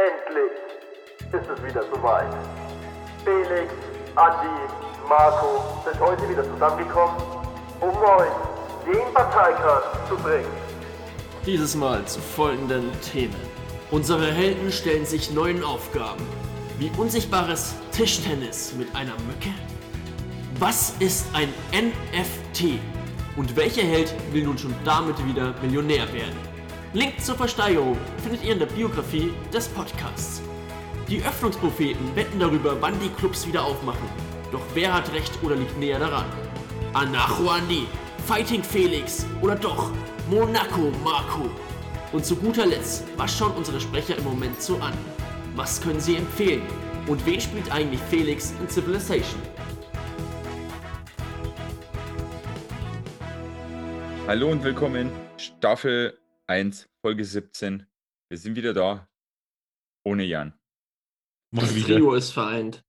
[0.00, 0.52] Endlich
[1.32, 2.32] ist es wieder soweit.
[3.22, 3.70] Felix,
[4.14, 4.48] Andi,
[5.06, 7.16] Marco sind heute wieder zusammengekommen,
[7.80, 8.30] um euch
[8.86, 10.48] den Parteikart zu bringen.
[11.44, 13.36] Dieses Mal zu folgenden Themen.
[13.90, 16.26] Unsere Helden stellen sich neuen Aufgaben.
[16.78, 19.52] Wie unsichtbares Tischtennis mit einer Mücke?
[20.58, 22.80] Was ist ein NFT?
[23.36, 26.49] Und welcher Held will nun schon damit wieder Millionär werden?
[26.92, 30.42] Link zur Versteigerung findet ihr in der Biografie des Podcasts.
[31.08, 34.08] Die Öffnungspropheten wetten darüber, wann die Clubs wieder aufmachen.
[34.50, 36.24] Doch wer hat recht oder liegt näher daran?
[36.92, 37.86] Anacho Andi,
[38.26, 39.92] Fighting Felix oder doch
[40.28, 41.48] Monaco Marco?
[42.10, 44.94] Und zu guter Letzt, was schauen unsere Sprecher im Moment so an?
[45.54, 46.62] Was können sie empfehlen?
[47.06, 49.40] Und wen spielt eigentlich Felix in Civilization?
[54.26, 56.19] Hallo und willkommen, Staffel
[56.50, 57.86] 1, Folge 17.
[58.28, 59.08] Wir sind wieder da,
[60.04, 60.52] ohne Jan.
[61.52, 61.94] Das Mal wieder.
[61.94, 62.84] Trio ist vereint.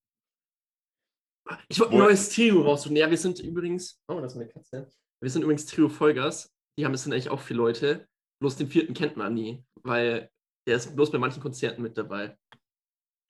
[1.70, 2.96] Ich wollte ein neues Trio raussuchen.
[2.96, 4.02] Ja, wir sind übrigens.
[4.08, 4.92] Oh, das ist eine Katze.
[5.22, 6.52] Wir sind übrigens Trio Vollgas.
[6.76, 8.08] Die haben es sind eigentlich auch vier Leute.
[8.42, 10.32] Bloß den vierten kennt man nie, weil
[10.66, 12.36] der ist bloß bei manchen Konzerten mit dabei.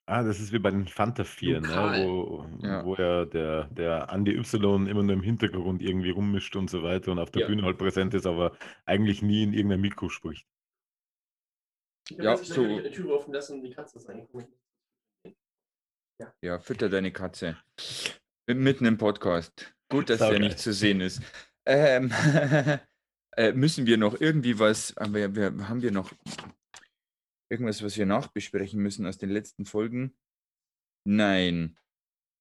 [0.06, 1.68] Ah, das ist wie bei den Fanta 4, ne?
[1.68, 2.84] Wo, Ja.
[2.84, 7.12] wo ja der, der Andy Y immer nur im Hintergrund irgendwie rummischt und so weiter
[7.12, 7.46] und auf der Ja.
[7.48, 10.46] Bühne halt präsent ist, aber eigentlich nie in irgendeinem Mikro spricht.
[12.10, 14.48] Ich Ja, jetzt so- die Tür offen lassen und die Katze ist reingekommen.
[16.40, 17.56] Ja, fütter deine Katze.
[18.48, 19.72] Mitten im Podcast.
[19.88, 21.22] Gut, dass der nicht zu sehen ist.
[21.64, 22.10] Ähm,
[23.36, 26.12] äh, müssen wir noch irgendwie was, haben wir, haben wir noch
[27.52, 30.14] irgendwas, was wir nachbesprechen müssen aus den letzten Folgen?
[31.04, 31.76] Nein.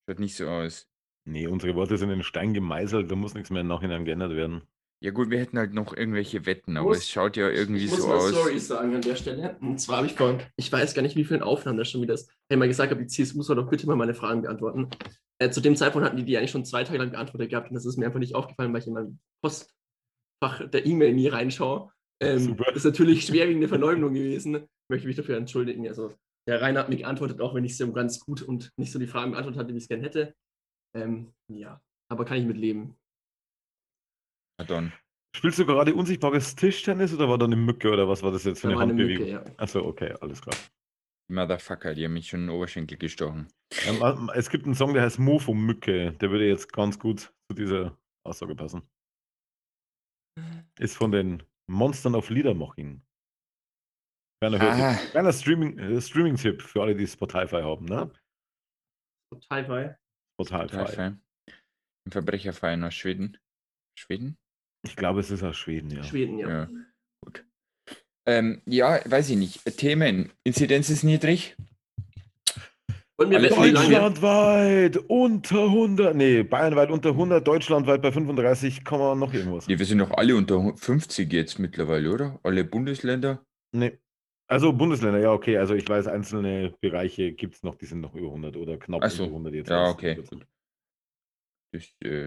[0.08, 0.88] Schaut nicht so aus.
[1.26, 4.64] Nee, unsere Worte sind in Stein gemeißelt, da muss nichts mehr im Nachhinein geändert werden.
[5.04, 7.92] Ja gut, wir hätten halt noch irgendwelche Wetten, aber Muss- es schaut ja irgendwie ich
[7.92, 8.30] muss so mal aus.
[8.30, 9.58] Story sagen an der Stelle.
[9.60, 12.14] Und zwar habe ich vor, ich weiß gar nicht, wie vielen Aufnahmen das schon wieder
[12.14, 12.30] ist.
[12.30, 14.90] Ich habe mal gesagt, habe, die CSU soll doch bitte mal meine Fragen beantworten.
[15.40, 17.76] Äh, zu dem Zeitpunkt hatten die die eigentlich schon zwei Tage lang beantwortet gehabt und
[17.76, 21.92] das ist mir einfach nicht aufgefallen, weil ich in mein Postfach der E-Mail nie reinschaue.
[22.22, 22.66] Ähm, Super.
[22.66, 24.68] das ist natürlich schwerwiegende Verleumdung gewesen.
[24.92, 25.88] Möchte mich dafür entschuldigen.
[25.88, 26.14] Also
[26.48, 29.08] der Rainer hat mir geantwortet, auch wenn ich so ganz gut und nicht so die
[29.08, 30.36] Fragen beantwortet hatte, wie ich es gerne hätte.
[30.94, 32.98] Ähm, ja, aber kann ich mit leben.
[34.60, 34.92] Na dann.
[35.34, 38.60] Spielst du gerade unsichtbares Tischtennis oder war da eine Mücke oder was war das jetzt
[38.60, 39.28] für Da eine war eine Handbewegung?
[39.28, 39.56] Mücke, ja.
[39.58, 40.58] Achso, okay, alles klar.
[41.30, 43.48] Motherfucker, die haben mich schon in den Oberschenkel gestochen.
[43.88, 47.56] Ähm, es gibt einen Song, der heißt Mofo Mücke, der würde jetzt ganz gut zu
[47.56, 48.82] dieser Aussage passen.
[50.78, 53.02] Ist von den Monstern of Liedermaching.
[54.42, 58.10] Kleiner, Kleiner Streaming, äh, Streaming-Tipp für alle, die Spotify haben, ne?
[59.32, 59.98] Spotify.
[60.88, 61.22] fein.
[62.06, 63.38] Ein Verbrecherverein aus Schweden.
[63.96, 64.38] Schweden?
[64.84, 66.04] Ich glaube, es ist aus Schweden, ja.
[66.04, 66.50] Schweden, ja.
[66.50, 66.70] Ja.
[67.24, 67.46] Gut.
[68.26, 69.78] Ähm, ja, weiß ich nicht.
[69.78, 70.32] Themen.
[70.44, 71.56] Inzidenz ist niedrig.
[73.18, 73.32] Und.
[73.32, 79.68] Deutschlandweit unter 100, nee, bayernweit unter 100, deutschlandweit bei 35, Komma noch irgendwas.
[79.68, 82.40] Ja, wir sind doch alle unter 50 jetzt mittlerweile, oder?
[82.42, 83.46] Alle Bundesländer.
[83.72, 84.00] Nee.
[84.52, 85.58] Also Bundesländer, ja, okay.
[85.58, 89.02] Also ich weiß, einzelne Bereiche gibt es noch, die sind noch über 100 oder knapp
[89.10, 89.24] so.
[89.24, 89.70] über 100 jetzt.
[89.70, 90.16] Ja, okay.
[90.16, 90.40] die.
[91.74, 92.24] Das, äh,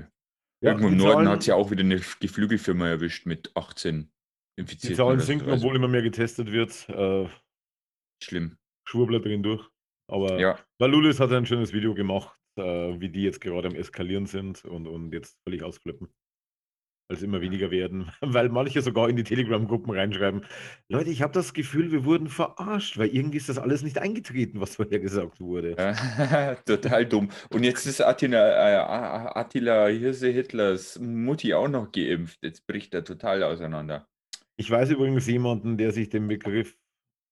[0.62, 3.54] Ja, irgendwo im die Norden Zahlen- hat es ja auch wieder eine Geflügelfirma erwischt mit
[3.54, 4.10] 18
[4.56, 4.96] Die Infizierten.
[4.96, 5.26] Zahlen oder so.
[5.26, 6.88] sinken, Also, obwohl immer mehr getestet wird.
[6.88, 7.28] Äh,
[8.22, 8.56] Schlimm.
[8.88, 9.68] Schwurbler drehen durch.
[10.10, 14.24] Aber Ja, Valulis hat ein schönes Video gemacht, äh, wie die jetzt gerade am Eskalieren
[14.26, 16.08] sind und, und jetzt völlig ausflippen.
[17.08, 18.10] Es immer weniger werden.
[18.20, 20.46] Weil manche sogar in die Telegram-Gruppen reinschreiben:
[20.88, 24.60] Leute, ich habe das Gefühl, wir wurden verarscht, weil irgendwie ist das alles nicht eingetreten,
[24.60, 25.76] was vorher gesagt wurde.
[26.66, 27.28] total dumm.
[27.50, 32.38] Und jetzt ist Attila, äh, Attila Hirse Hitlers Mutti auch noch geimpft.
[32.42, 34.06] Jetzt bricht er total auseinander.
[34.56, 36.76] Ich weiß übrigens jemanden, der sich den Begriff,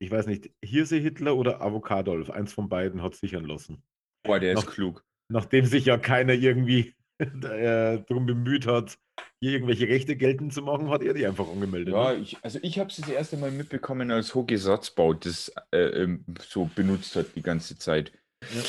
[0.00, 3.82] ich weiß nicht, Hirse Hitler oder Avocadolf, eins von beiden hat sichern lassen.
[4.24, 5.04] Boah, der ist Noch- klug.
[5.28, 6.94] Nachdem sich ja keiner irgendwie
[7.44, 8.98] äh, darum bemüht hat,
[9.40, 11.94] hier irgendwelche Rechte geltend zu machen, hat er die einfach angemeldet.
[11.94, 12.18] Ja, ne?
[12.18, 16.24] ich, also ich habe es das erste Mal mitbekommen, als Hoge Satzbau das äh, ähm,
[16.40, 18.12] so benutzt hat die ganze Zeit.
[18.42, 18.62] Ja.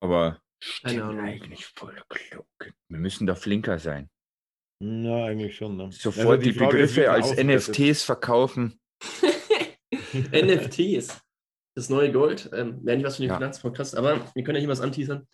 [0.00, 2.46] Aber stimmt eigentlich voll klug.
[2.88, 4.10] Wir müssen da flinker sein.
[4.82, 5.76] Ja, eigentlich schon.
[5.76, 5.90] Ne?
[5.92, 7.36] Sofort Also die, ist, wie Begriffe man als.
[7.36, 8.80] NFTs verkaufen.
[10.32, 11.20] NFTs.
[11.76, 12.50] Das neue Gold.
[12.52, 13.36] Ähm, Wäre nicht was für den Ja.
[13.36, 15.26] Finanzpodcast, aber wir können ja hier was anteasern.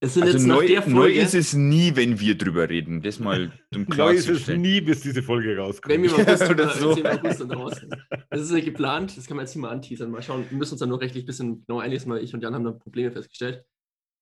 [0.00, 2.68] Es sind Also jetzt neu, nach der neu Folge, ist es nie, wenn wir drüber
[2.68, 3.02] reden.
[3.02, 5.92] Das mal zum Neu ist es nie, bis diese Folge rauskommt.
[5.92, 6.92] wenn wir mal August, Oder so.
[6.94, 7.04] so.
[7.04, 7.90] August dann draußen.
[8.30, 10.10] Das ist ja geplant, das kann man jetzt hier mal anteasern.
[10.10, 12.42] Mal schauen, wir müssen uns dann nur rechtlich ein bisschen genau einlesen, weil ich und
[12.42, 13.64] Jan haben da Probleme festgestellt.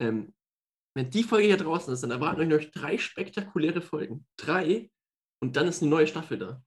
[0.00, 0.32] Ähm,
[0.96, 4.26] wenn die Folge hier draußen ist, dann erwarten euch noch drei spektakuläre Folgen.
[4.38, 4.90] Drei
[5.43, 6.62] und dann ist eine neue Staffel da.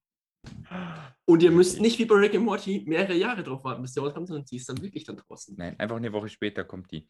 [1.26, 4.04] Und ihr müsst nicht wie bei Rick and Morty mehrere Jahre drauf warten, bis der
[4.04, 5.56] rauskommt, sondern die ist dann wirklich dann draußen.
[5.58, 7.10] Nein, einfach eine Woche später kommt die.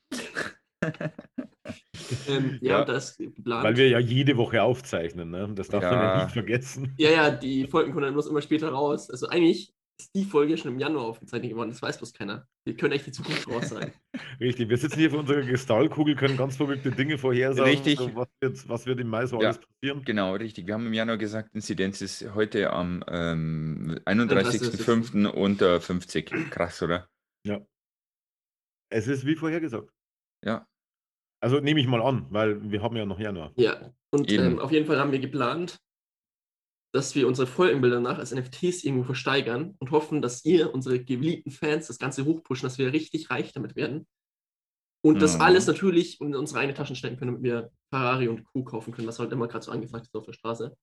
[0.81, 2.85] Ähm, ja, Ja.
[2.85, 3.63] das geplant.
[3.63, 5.49] Weil wir ja jede Woche aufzeichnen, ne?
[5.55, 6.23] Das darf man ja Ja.
[6.23, 6.93] nicht vergessen.
[6.97, 9.09] ja, ja, die Folgen kommen dann bloß immer später raus.
[9.09, 12.47] Also eigentlich ist die Folge schon im Januar aufgezeichnet geworden, das weiß bloß keiner.
[12.65, 13.91] Wir können echt die Zukunft voraussagen.
[14.39, 17.69] Richtig, wir sitzen hier vor unserer Kristallkugel, können ganz verrückte Dinge vorhersagen.
[17.69, 17.99] Richtig.
[17.99, 19.49] So, was, wird, was wird im Mai so Ja.
[19.49, 20.01] alles passieren?
[20.05, 20.65] Genau, richtig.
[20.67, 25.27] Wir haben im Januar gesagt, Inzidenz ist heute am ähm, 31.05.
[25.27, 26.31] unter 50.
[26.49, 27.09] Krass, oder?
[28.91, 29.91] Es ist wie vorhergesagt.
[30.43, 30.65] Ja.
[31.41, 33.53] Also nehme ich mal an, weil wir haben ja noch Januar.
[33.55, 35.79] Ja, und ähm, auf jeden Fall haben wir geplant,
[36.93, 41.51] dass wir unsere Folgenbilder nach als NFTs irgendwo versteigern und hoffen, dass ihr, unsere geliebten
[41.51, 44.07] Fans, das Ganze hochpushen, dass wir richtig reich damit werden.
[45.01, 45.41] Und das Mhm.
[45.41, 48.63] alles natürlich in unsere eigene Taschen stecken können, damit wir Ferrari und Co.
[48.65, 50.75] kaufen können, was halt immer gerade so angefragt ist auf der Straße.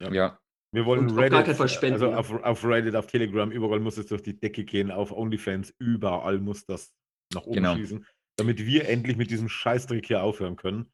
[0.00, 0.38] Ja.
[0.72, 1.94] Wir wollen Und auf Reddit, gar keinen Fall spenden.
[1.94, 5.74] also auf, auf Reddit, auf Telegram, überall muss es durch die Decke gehen, auf OnlyFans,
[5.78, 6.92] überall muss das
[7.32, 7.74] nach oben Genau.
[7.74, 8.04] schießen,
[8.36, 10.92] damit wir endlich mit diesem Scheißdreck hier aufhören können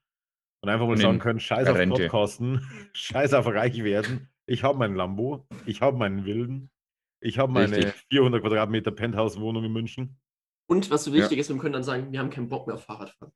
[0.63, 2.03] und einfach mal sagen können, scheiß auf Rente.
[2.03, 6.71] Podcasten, scheiß auf reich werden, ich habe meinen Lambo, ich habe meinen Wilden,
[7.21, 8.07] ich habe meine Richtig.
[8.11, 10.19] 400 Quadratmeter Penthouse-Wohnung in München.
[10.69, 12.85] Und was so wichtig ist, wir können dann sagen, wir haben keinen Bock mehr auf
[12.85, 13.33] Fahrradfahren.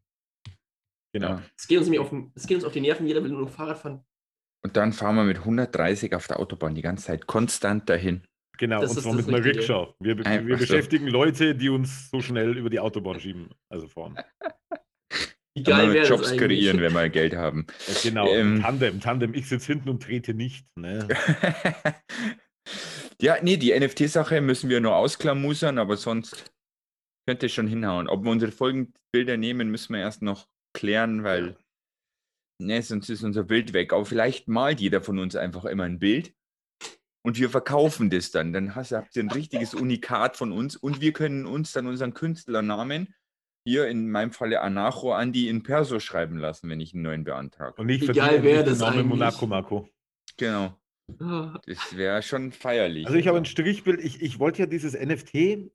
[1.13, 1.29] Genau.
[1.29, 1.43] ja.
[1.57, 3.51] Es geht uns nämlich auf, es geht uns auf die Nerven, jeder will nur noch
[3.51, 4.05] Fahrrad fahren.
[4.63, 8.27] Und dann fahren wir mit 130 auf der Autobahn die ganze Zeit konstant dahin.
[8.59, 9.59] Genau, Das und zwar mit einer Richtige.
[9.59, 9.95] Rikscha.
[10.01, 14.17] Wir, wir, beschäftigen Leute, die uns so schnell über die Autobahn schieben, also fahren.
[15.55, 17.67] Wie geil wäre Jobs kreieren, wenn wir Geld haben.
[17.87, 18.61] Ja, Genau, Ähm.
[18.63, 20.67] Tandem, Tandem, ich sitze hinten und trete nicht.
[20.77, 21.09] Ne?
[23.21, 26.53] ja, nee, die NFT-Sache müssen wir nur ausklamusern, aber sonst
[27.27, 28.07] könnte es schon hinhauen.
[28.07, 31.57] Ob wir unsere Folgenbilder nehmen, müssen wir erst noch klären, weil
[32.61, 33.95] ne, sonst ist unser Bild weg.
[33.95, 36.35] Aber vielleicht malt jeder von uns einfach immer ein Bild
[37.27, 38.53] und wir verkaufen das dann.
[38.53, 42.15] Dann hast, habt ihr ein richtiges Unikat von uns und wir können uns dann unseren
[42.15, 43.15] Künstlernamen
[43.65, 47.81] hier in meinem Falle Anacho Andi in Perso schreiben lassen, wenn ich einen neuen beantrage.
[47.81, 49.07] Und nicht den das Namen eigentlich?
[49.07, 49.89] Monaco Marco.
[50.37, 50.79] Genau.
[51.19, 53.07] Ah, Das wäre schon feierlich.
[53.07, 55.69] Also ich habe ein Strichbild, ich, ich wollte ja dieses NFT, äh,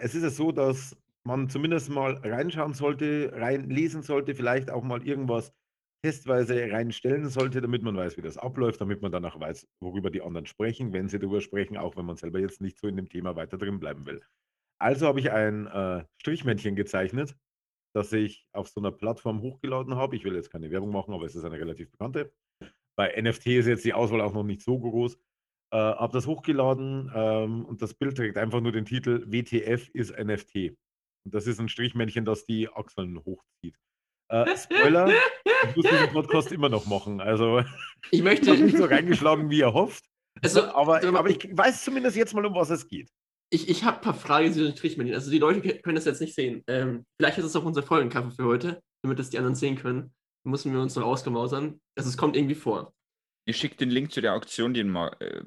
[0.00, 0.94] es ist ja so, dass
[1.24, 5.54] man zumindest mal reinschauen sollte, reinlesen sollte, vielleicht auch mal irgendwas
[6.02, 10.22] testweise reinstellen sollte, damit man weiß, wie das abläuft, damit man danach weiß, worüber die
[10.22, 13.08] anderen sprechen, wenn sie darüber sprechen, auch wenn man selber jetzt nicht so in dem
[13.08, 14.22] Thema weiter drin bleiben will.
[14.80, 17.36] Also habe ich ein äh, Strichmännchen gezeichnet,
[17.94, 20.14] das ich auf so einer Plattform hochgeladen habe.
[20.14, 22.32] Ich will jetzt keine Werbung machen, aber es ist eine relativ bekannte.
[22.96, 25.16] Bei NFT ist jetzt die Auswahl auch noch nicht so groß.
[25.70, 30.16] Äh, habe das hochgeladen ähm, und das Bild trägt einfach nur den Titel WTF ist
[30.16, 30.76] NFT.
[31.24, 33.76] Und das ist ein Strichmännchen, das die Achseln hochzieht.
[34.28, 35.08] Äh, Spoiler,
[35.70, 37.20] ich muss diesen Podcast immer noch machen.
[37.20, 37.66] Also Ich
[38.12, 40.04] ich möchte, habe nicht so reingeschlagen, wie ihr hofft.
[40.42, 43.08] also, aber, also, aber ich weiß zumindest jetzt mal, um was es geht.
[43.50, 45.14] ich, ich habe ein paar Fragen zu den Strichmännchen.
[45.14, 46.62] Also die Leute können das jetzt nicht sehen.
[46.66, 50.12] Ähm, vielleicht ist es auch unser Folgencover für heute, damit das die anderen sehen können.
[50.44, 51.80] Müssen wir uns noch ausgemausern.
[51.96, 52.92] Also es kommt irgendwie vor.
[53.46, 55.16] Ihr schickt den Link zu der Auktion, den mal.
[55.20, 55.40] Äh,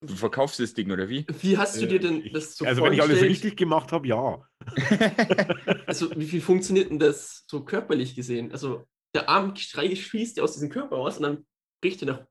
[0.00, 1.26] du verkaufst das Ding, oder wie?
[1.40, 4.06] Wie hast du dir denn Ich- das so also wenn ich alles richtig gemacht habe,
[4.08, 4.46] ja.
[5.86, 8.52] Also wie viel funktioniert denn das so körperlich gesehen?
[8.52, 11.46] Also der Arm schießt ja aus diesem Körper raus und dann
[11.82, 12.26] bricht er nach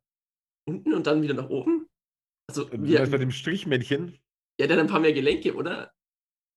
[0.68, 1.88] unten und dann wieder nach oben?
[2.48, 4.20] Also Du wie, bei dem Strichmännchen,
[4.60, 5.92] ja, der hat ein paar mehr Gelenke, oder?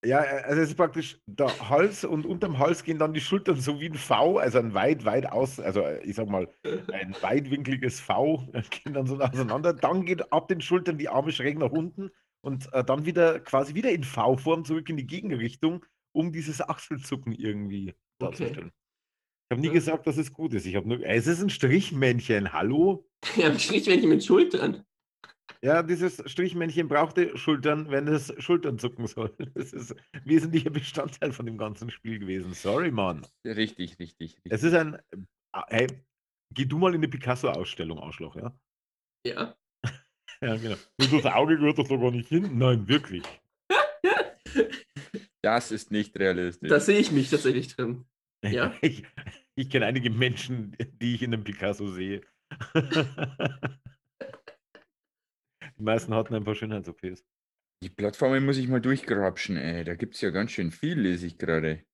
[0.04, 3.80] Ja, also es ist praktisch der Hals und unterm Hals gehen dann die Schultern so
[3.80, 6.48] wie ein V, also ein weit, weit aus, also äh, ich sag mal,
[6.92, 9.72] ein weitwinkliges V gehen dann so auseinander.
[9.72, 12.10] Dann geht ab den Schultern die Arme schräg nach unten
[12.42, 17.32] und äh, dann wieder quasi wieder in V-Form zurück in die Gegenrichtung, um dieses Achselzucken
[17.32, 18.52] irgendwie Okay.
[18.52, 18.72] darzustellen.
[19.50, 20.66] Ich habe nie gesagt, dass es gut ist.
[20.66, 23.08] Ich habe nur, es ist ein Strichmännchen, hallo?
[23.36, 24.84] Ja, ein Strichmännchen mit Schultern.
[25.62, 29.34] Ja, dieses Strichmännchen brauchte Schultern, wenn es Schultern zucken soll.
[29.54, 32.52] Das ist ein wesentlicher Bestandteil von dem ganzen Spiel gewesen.
[32.54, 33.26] Sorry, Mann.
[33.44, 34.36] Richtig, richtig.
[34.36, 34.52] richtig.
[34.52, 34.94] Es ist ein.
[34.94, 35.86] äh, Hey,
[36.54, 38.56] geh du mal in eine Picasso-Ausstellung, Arschloch, ja?
[39.26, 39.56] Ja.
[40.40, 40.76] Ja, genau.
[41.00, 42.56] Nur das Auge gehört doch da gar nicht hin.
[42.58, 43.24] Nein, wirklich.
[45.42, 46.68] Das ist nicht realistisch.
[46.68, 48.04] Da sehe ich mich tatsächlich drin.
[48.44, 48.74] Ja.
[48.82, 49.04] Ich,
[49.54, 52.22] ich kenne einige Menschen, die ich in einem Picasso sehe.
[55.78, 57.24] Die meisten hatten ein paar Schönheits-OPs.
[57.82, 59.84] Die Plattformen muss ich mal durchgrapschen, ey.
[59.84, 61.84] Da gibt es ja ganz schön viel, lese ich gerade.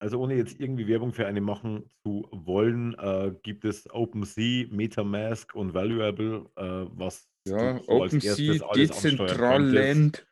[0.00, 5.54] Also ohne jetzt irgendwie Werbung für eine machen zu wollen, äh, gibt es OpenSea, MetaMask
[5.54, 10.26] und Valuable, äh, was Ja, so OpenSea, Dezentraland,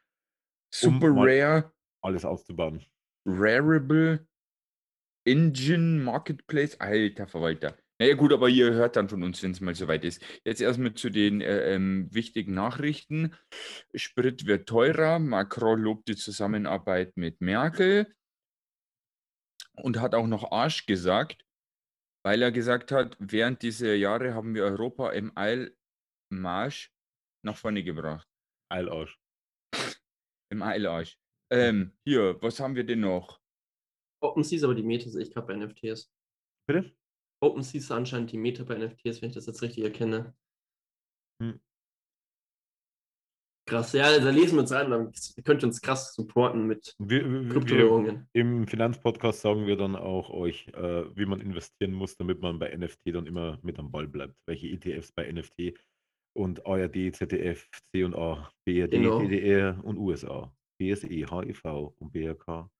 [0.72, 1.72] Super um Rare,
[2.04, 2.84] alles auszubauen.
[3.26, 4.26] Rarible,
[5.26, 7.76] Engine, Marketplace, alter Verwalter.
[7.98, 10.22] Ja, gut, aber ihr hört dann von uns, wenn es mal soweit ist.
[10.44, 13.34] Jetzt erstmal zu den äh, ähm, wichtigen Nachrichten.
[13.94, 15.18] Sprit wird teurer.
[15.18, 18.14] Macron lobt die Zusammenarbeit mit Merkel
[19.76, 21.42] und hat auch noch Arsch gesagt,
[22.22, 26.92] weil er gesagt hat, während dieser Jahre haben wir Europa im Eilmarsch
[27.44, 28.28] nach vorne gebracht.
[28.70, 29.18] Eilarsch.
[30.52, 31.18] Im Eilarsch.
[31.50, 33.40] Ähm, hier, was haben wir denn noch?
[34.20, 36.10] OpenSea ist aber die Meta, sehe ich gerade bei NFTs.
[36.68, 36.94] Bitte?
[37.46, 40.34] OpenSea ist anscheinend die Meta bei NFTs, wenn ich das jetzt richtig erkenne.
[41.42, 41.60] Hm.
[43.68, 45.12] Krass, ja, da lesen wir uns ein, dann
[45.44, 48.28] könnt ihr uns krass supporten mit Wir, wir, wir, Kryptowährungen.
[48.32, 52.76] Im Finanzpodcast sagen wir dann auch euch, äh, wie man investieren muss, damit man bei
[52.76, 54.36] NFT dann immer mit am Ball bleibt.
[54.46, 55.76] Welche ETFs bei NFT
[56.36, 59.20] und ARD, ZDF, C&A, BRD, Genau.
[59.20, 60.54] DDR und USA.
[60.78, 61.64] BSE, HIV
[61.98, 62.70] und BRK.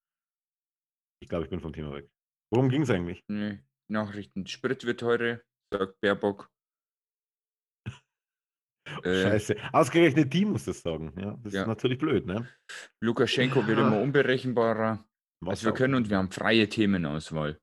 [1.20, 2.08] Ich glaube, ich bin vom Thema weg.
[2.52, 3.24] Worum ging es eigentlich?
[3.26, 3.58] Nee,
[3.90, 4.46] Nachrichten.
[4.46, 5.40] Sprit wird teurer,
[5.72, 6.50] sagt Baerbock.
[9.02, 9.56] Äh, Scheiße.
[9.72, 11.12] Ausgerechnet die muss das sagen.
[11.18, 11.62] Ja, das Ja.
[11.62, 12.48] ist natürlich blöd, ne?
[13.02, 15.04] Lukaschenko wird immer unberechenbarer.
[15.44, 15.76] Was Also wir auch.
[15.76, 17.60] können und wir haben freie Themenauswahl.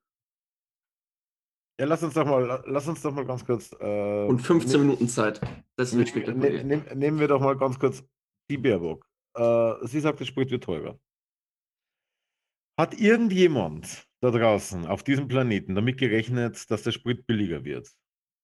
[1.79, 3.71] Ja, lass uns doch mal, lass uns doch mal ganz kurz.
[3.79, 5.39] Äh, Und 15 ne- Minuten Zeit.
[5.77, 6.63] Das wird ne- spektakulär.
[6.63, 8.03] ne- nehm- Nehmen wir doch mal ganz kurz
[8.51, 9.05] die Baerbock.
[9.35, 10.99] Äh, sie sagt, der Sprit wird teurer.
[12.77, 17.89] Hat irgendjemand da draußen auf diesem Planeten damit gerechnet, dass der Sprit billiger wird?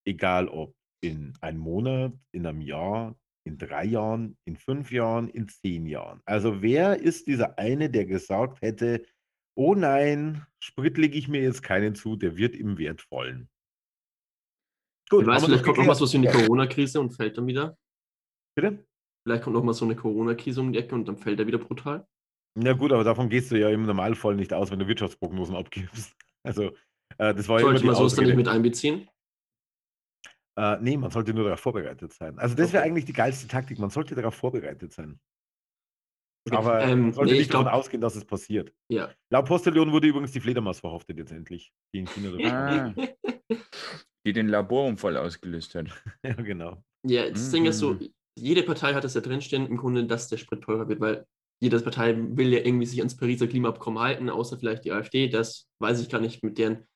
[0.05, 5.47] Egal ob in einem Monat, in einem Jahr, in drei Jahren, in fünf Jahren, in
[5.47, 6.21] zehn Jahren.
[6.25, 9.05] Also wer ist dieser eine, der gesagt hätte,
[9.55, 13.49] oh nein, Sprit lege ich mir jetzt keinen zu, der wird im Wert fallen.
[15.09, 16.09] Gut, weiß, vielleicht kommt noch mal geklärt.
[16.09, 17.77] so wie eine Corona-Krise und fällt dann wieder.
[18.53, 18.85] Bitte?
[19.23, 21.57] Vielleicht kommt noch mal so eine Corona-Krise um die Ecke und dann fällt er wieder
[21.57, 22.05] brutal.
[22.63, 26.15] Ja gut, aber davon gehst du ja im Normalfall nicht aus, wenn du Wirtschaftsprognosen abgibst.
[26.41, 26.71] Also,
[27.17, 29.09] äh, das war ja immer Sollte man sowas dann nicht mit einbeziehen?
[30.55, 32.39] Äh, nee, man sollte nur darauf vorbereitet sein.
[32.39, 32.91] Also das wäre Okay.
[32.91, 33.77] eigentlich die geilste Taktik.
[33.77, 35.19] Man sollte darauf vorbereitet sein.
[36.49, 38.73] Aber ähm, man sollte nee, ich nicht davon ausgehen, dass es passiert.
[38.89, 39.09] Ja.
[39.31, 42.93] Laut Postillon wurde übrigens die Fledermaus verhaftet jetzt endlich, die in China Ah,
[44.25, 45.87] die den Laborunfall ausgelöst hat.
[46.23, 46.83] Ja, genau.
[47.05, 48.13] Ja, das Ding ist so, Mhm.
[48.37, 51.25] jede Partei hat es ja drinstehen, im Grunde, dass der Sprit teurer wird, weil
[51.61, 55.27] jede Partei will ja irgendwie sich ans Pariser Klimaabkommen halten, außer vielleicht die AfD.
[55.27, 56.87] Das weiß ich gar nicht, mit deren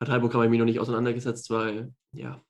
[0.00, 2.42] Parteiprogramm habe ich mich noch nicht auseinandergesetzt, weil, ja.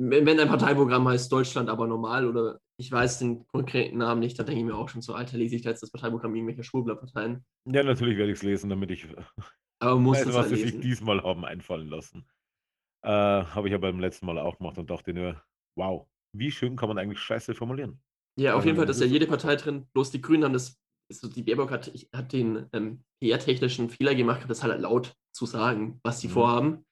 [0.00, 4.46] Wenn ein Parteiprogramm heißt Deutschland aber normal oder ich weiß den konkreten Namen nicht, dann
[4.46, 7.44] denke ich mir auch schon so, Alter, lese ich da jetzt das Parteiprogramm irgendwelcher Schwurbler-Parteien.
[7.64, 9.08] Ja, natürlich werde ich es lesen, damit ich
[9.80, 12.26] Aber muss weiß, das was halt sie sich diesmal haben einfallen lassen.
[13.02, 15.42] Äh, Habe ich ja beim letzten Mal auch gemacht und dachte nur,
[15.76, 18.00] wow, wie schön kann man eigentlich Scheiße formulieren.
[18.38, 20.78] Ja, auf jeden Fall, Also, dass ja jede Partei drin, bloß die Grünen haben das,
[21.10, 25.46] ist so, die Baerbock hat, hat den ähm, PR-technischen Fehler gemacht, das halt laut zu
[25.46, 26.32] sagen, was sie Mhm.
[26.32, 26.84] vorhaben.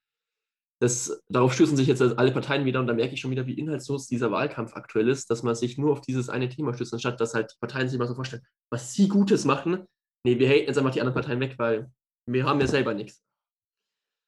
[0.82, 3.54] Das, darauf stößen sich jetzt alle Parteien wieder und da merke ich schon wieder, wie
[3.58, 7.18] inhaltslos dieser Wahlkampf aktuell ist, dass man sich nur auf dieses eine Thema stößt, anstatt
[7.20, 9.86] dass halt die Parteien sich mal so vorstellen, was sie Gutes machen.
[10.26, 11.90] Nee, wir haten jetzt einfach die anderen Parteien weg, weil
[12.28, 13.22] wir haben ja selber nichts.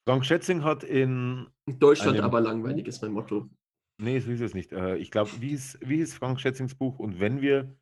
[0.09, 3.51] Frank Schätzing hat in Deutschland aber langweilig ist mein Motto.
[4.01, 4.73] Nee, so ist es nicht.
[4.73, 6.99] Äh, ich glaube, wie ist, wie ist Frank Schätzings Buch?
[6.99, 7.77] Und wenn wir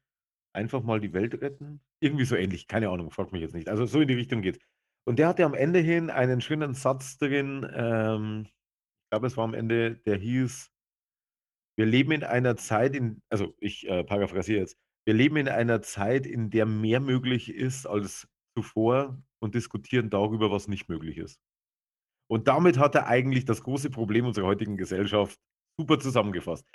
[0.55, 1.81] einfach mal die Welt retten?
[2.01, 3.69] Irgendwie so ähnlich, keine Ahnung, fragt mich jetzt nicht.
[3.69, 4.59] Also so in die Richtung geht.
[5.07, 9.45] Und der hatte am Ende hin einen schönen Satz drin, ähm, ich glaube, es war
[9.45, 10.73] am Ende, der hieß,
[11.79, 15.81] wir leben in einer Zeit, in, also ich äh, paraphrasiere jetzt, wir leben in einer
[15.83, 21.39] Zeit, in der mehr möglich ist als zuvor und diskutieren darüber, was nicht möglich ist.
[22.29, 25.39] Und damit hat er eigentlich das große Problem unserer heutigen Gesellschaft
[25.79, 26.67] super zusammengefasst.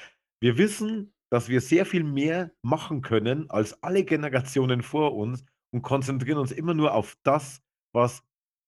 [0.42, 5.82] Wir wissen, dass wir sehr viel mehr machen können als alle Generationen vor uns und
[5.82, 7.62] konzentrieren uns immer nur auf das,
[7.94, 8.24] was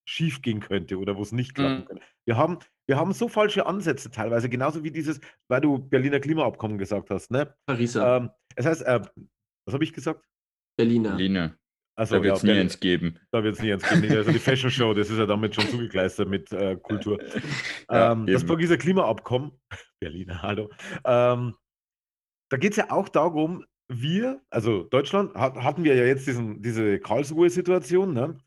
[0.08, 1.86] schiefgehen könnte oder wo es nicht klappen Mhm.
[1.86, 2.04] könnte.
[2.25, 6.78] Wir haben, wir haben so falsche Ansätze teilweise, genauso wie dieses, weil du Berliner Klimaabkommen
[6.78, 7.32] gesagt hast.
[7.32, 7.56] Ne?
[7.66, 9.02] Pariser, Ähm, es heißt, äh,
[9.66, 10.25] was habe ich gesagt?
[10.78, 11.16] Berliner.
[11.16, 11.58] Lina,
[11.96, 13.20] Also, da wird es nie eins geben.
[13.32, 14.02] da wird es nie ins gehen.
[14.02, 17.20] Nee, Also die Fashion Show, das ist ja damit schon zugekleistert mit äh, Kultur.
[17.90, 18.46] Ja, ähm, das.
[18.46, 19.52] Pariser Klimaabkommen,
[20.00, 20.70] Berliner, hallo.
[21.06, 21.56] Ähm,
[22.50, 26.62] da geht es ja auch darum, wir, also Deutschland, hat, hatten wir ja jetzt diesen,
[26.62, 28.38] diese Karlsruhe-Situation, ne?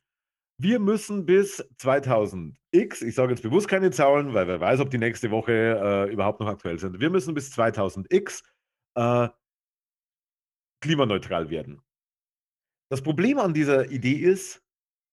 [0.59, 4.99] Wir müssen bis 2000x, ich sage jetzt bewusst keine Zahlen, weil wer weiß, ob die
[4.99, 6.99] nächste Woche äh, überhaupt noch aktuell sind.
[6.99, 8.43] Wir müssen bis 2000x
[8.95, 9.29] äh,
[10.81, 11.83] klimaneutral werden.
[12.91, 14.63] Das Problem an dieser Idee ist,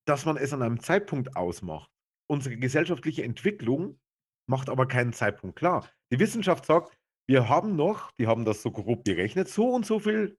[0.05, 1.89] dass man es an einem Zeitpunkt ausmacht.
[2.29, 3.99] Unsere gesellschaftliche Entwicklung
[4.47, 5.89] macht aber keinen Zeitpunkt klar.
[6.11, 9.99] Die Wissenschaft sagt, wir haben noch, die haben das so grob berechnet, so und so
[9.99, 10.37] viel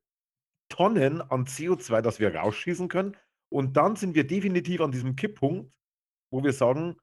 [0.68, 3.16] Tonnen an CO2, das wir rausschießen können.
[3.50, 5.72] Und dann sind wir definitiv an diesem Kipppunkt,
[6.30, 6.96] wo wir sagen,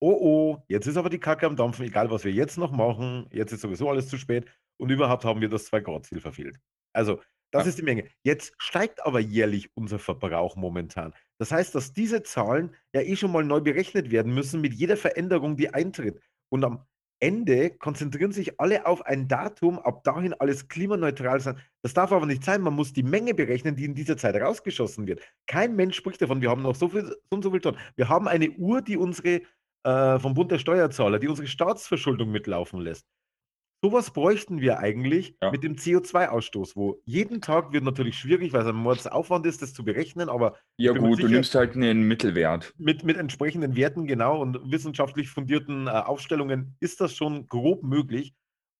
[0.00, 3.28] oh oh, jetzt ist aber die Kacke am Dampfen, egal was wir jetzt noch machen,
[3.30, 6.58] jetzt ist sowieso alles zu spät und überhaupt haben wir das 2-Grad-Ziel verfehlt.
[6.92, 7.20] Also,
[7.52, 7.68] das Ja.
[7.70, 8.08] ist die Menge.
[8.24, 11.14] Jetzt steigt aber jährlich unser Verbrauch momentan.
[11.38, 14.96] Das heißt, dass diese Zahlen ja eh schon mal neu berechnet werden müssen mit jeder
[14.96, 16.20] Veränderung, die eintritt.
[16.50, 16.84] Und am
[17.20, 21.60] Ende konzentrieren sich alle auf ein Datum, ab dahin alles klimaneutral sein.
[21.82, 22.62] Das darf aber nicht sein.
[22.62, 25.20] Man muss die Menge berechnen, die in dieser Zeit rausgeschossen wird.
[25.46, 27.78] Kein Mensch spricht davon, wir haben noch so viel, so und so viel Tonnen.
[27.94, 29.42] Wir haben eine Uhr, die unsere
[29.84, 33.06] äh, vom Bund der Steuerzahler, die unsere Staatsverschuldung mitlaufen lässt.
[33.84, 35.50] Sowas bräuchten wir eigentlich Ja.
[35.50, 39.74] mit dem CO2-Ausstoß, wo jeden Tag wird natürlich schwierig, weil es ein Mordsaufwand ist, das
[39.74, 42.72] zu berechnen, aber Ja gut, du sicher- nimmst halt einen Mittelwert.
[42.78, 48.34] mit, mit entsprechenden Werten genau und wissenschaftlich fundierten äh, Aufstellungen ist das schon grob möglich.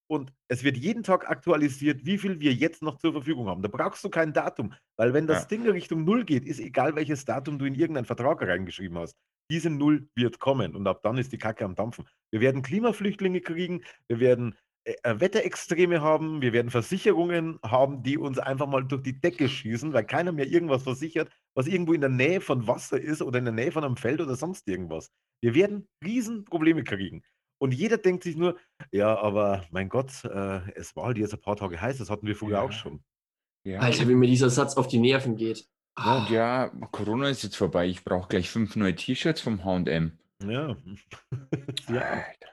[0.08, 3.62] Und es wird jeden Tag aktualisiert, wie viel wir jetzt noch zur Verfügung haben.
[3.62, 5.48] Da brauchst du kein Datum, weil wenn das Ja.
[5.48, 9.16] Ding Richtung Null geht, ist egal, welches Datum du in irgendeinen Vertrag reingeschrieben hast.
[9.50, 12.04] Diese Null wird kommen und ab dann ist die Kacke am Dampfen.
[12.30, 14.54] Wir werden Klimaflüchtlinge kriegen, wir werden
[15.04, 20.04] Wetterextreme haben, wir werden Versicherungen haben, die uns einfach mal durch die Decke schießen, weil
[20.04, 23.54] keiner mehr irgendwas versichert, was irgendwo in der Nähe von Wasser ist oder in der
[23.54, 25.10] Nähe von einem Feld oder sonst irgendwas.
[25.40, 27.22] Wir werden Riesenprobleme kriegen.
[27.60, 28.58] Und jeder denkt sich nur,
[28.90, 32.26] ja, aber mein Gott, äh, es war halt jetzt ein paar Tage heiß, das hatten
[32.26, 32.62] wir früher Ja.
[32.62, 33.04] auch schon.
[33.64, 33.78] Ja.
[33.78, 35.68] Alter, wie mir dieser Satz auf die Nerven geht.
[35.94, 37.86] Ah, Und ja, Corona ist jetzt vorbei.
[37.86, 40.18] Ich brauche gleich fünf neue T-Shirts vom H&M.
[40.42, 40.76] Ja.
[41.88, 42.00] ja.
[42.00, 42.51] Alter.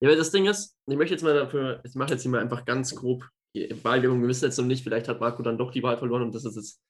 [0.00, 2.40] Ja, aber das Ding ist, ich möchte jetzt mal dafür, ich mache jetzt hier mal
[2.40, 4.20] einfach ganz grob die Wahlwerbung.
[4.22, 6.44] Wir wissen jetzt noch nicht, vielleicht hat Marco dann doch die Wahl verloren und das
[6.44, 6.80] ist jetzt.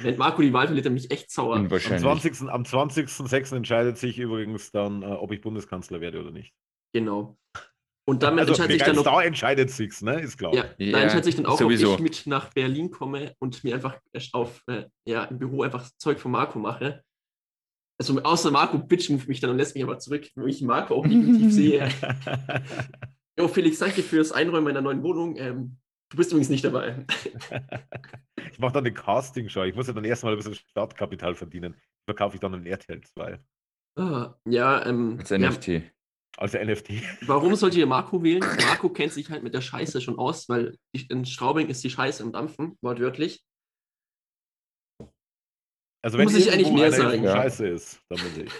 [0.00, 1.56] Wenn Marco die Wahl verliert, dann bin ich echt sauer.
[1.56, 2.02] Am Unwahrscheinlich.
[2.02, 2.48] 20.
[2.48, 3.56] Am 20.06.
[3.56, 6.52] entscheidet sich übrigens dann, äh, ob ich Bundeskanzler werde oder nicht.
[6.92, 7.36] Genau.
[8.08, 9.02] Und damit Also, entscheidet sich dann noch.
[9.04, 10.20] da entscheidet sich's, ne?
[10.20, 10.54] Ist klar.
[10.54, 11.90] Ja, Ja, da entscheidet sich dann auch, sowieso.
[11.92, 15.62] ob ich mit nach Berlin komme und mir einfach erst auf, äh, ja, im Büro
[15.62, 17.02] einfach Zeug von Marco mache.
[17.98, 21.02] Also außer Marco bitchmoved mich dann und lässt mich aber zurück, wenn ich Marco auch
[21.06, 21.88] definitiv sehe.
[23.38, 25.36] Jo, Felix, danke fürs Einräumen meiner neuen Wohnung.
[25.36, 25.76] Ähm,
[26.10, 27.06] du bist übrigens nicht dabei.
[28.52, 29.62] Ich mache dann eine Castingshow.
[29.64, 31.76] Ich muss ja dann erstmal ein bisschen Startkapital verdienen.
[32.06, 33.38] Verkaufe ich dann einen RTL 2
[33.96, 35.82] Ah, ja, ähm, Als ja, NFT.
[36.36, 36.90] als NFT.
[37.28, 38.40] warum solltet ihr Marco wählen?
[38.40, 42.22] Marco kennt sich halt mit der Scheiße schon aus, weil in Straubing ist die Scheiße
[42.24, 43.44] im Dampfen, wortwörtlich.
[46.04, 47.24] Also Muss ich eigentlich mehr sagen?
[47.24, 47.34] Ja.
[47.36, 48.52] Scheiße ist, dann muss ich.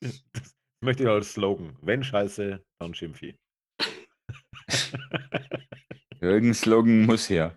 [0.34, 1.76] Das möchte ich als Slogan.
[1.80, 3.38] Wenn Scheiße, dann Schimpfi.
[6.20, 7.56] Irgendein Slogan muss her.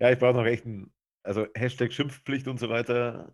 [0.00, 0.92] Ja, ich brauche noch echt einen,
[1.26, 3.32] also Hashtag Schimpfpflicht und so weiter.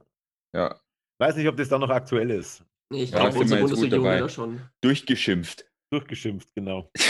[0.56, 0.80] Ja,
[1.20, 2.64] Weiß nicht, ob das dann noch aktuell ist.
[2.92, 4.68] Nee, ich Ja, glaube, unsere Bundesregierung da schon.
[4.82, 5.70] durchgeschimpft.
[5.92, 6.90] Durchgeschimpft, genau.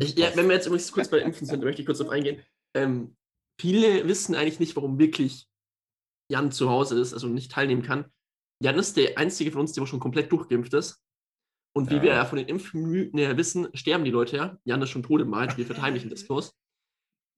[0.00, 2.40] Ich, ja, wenn wir jetzt übrigens kurz bei Impfen sind, möchte ich kurz darauf eingehen.
[2.74, 3.16] Ähm,
[3.60, 5.48] viele wissen eigentlich nicht, warum wirklich
[6.32, 8.06] Jan zu Hause ist, also nicht teilnehmen kann.
[8.62, 11.02] Jan ist der einzige von uns, der schon komplett durchgeimpft ist.
[11.74, 12.02] Und wie Ja.
[12.02, 14.58] wir ja von den Impfmythen her wissen, sterben die Leute ja.
[14.64, 16.54] Jan ist schon tot im wir verheimlichen das bloß.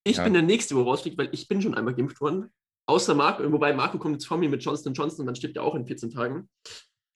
[0.07, 0.25] Ich Ja.
[0.25, 2.53] bin der Nächste, wo rausfliegt, weil ich bin schon einmal geimpft worden.
[2.87, 5.63] Außer Marco, wobei Marco kommt jetzt vor mir mit Johnson Johnson und dann stirbt er
[5.63, 6.49] auch in 14 Tagen.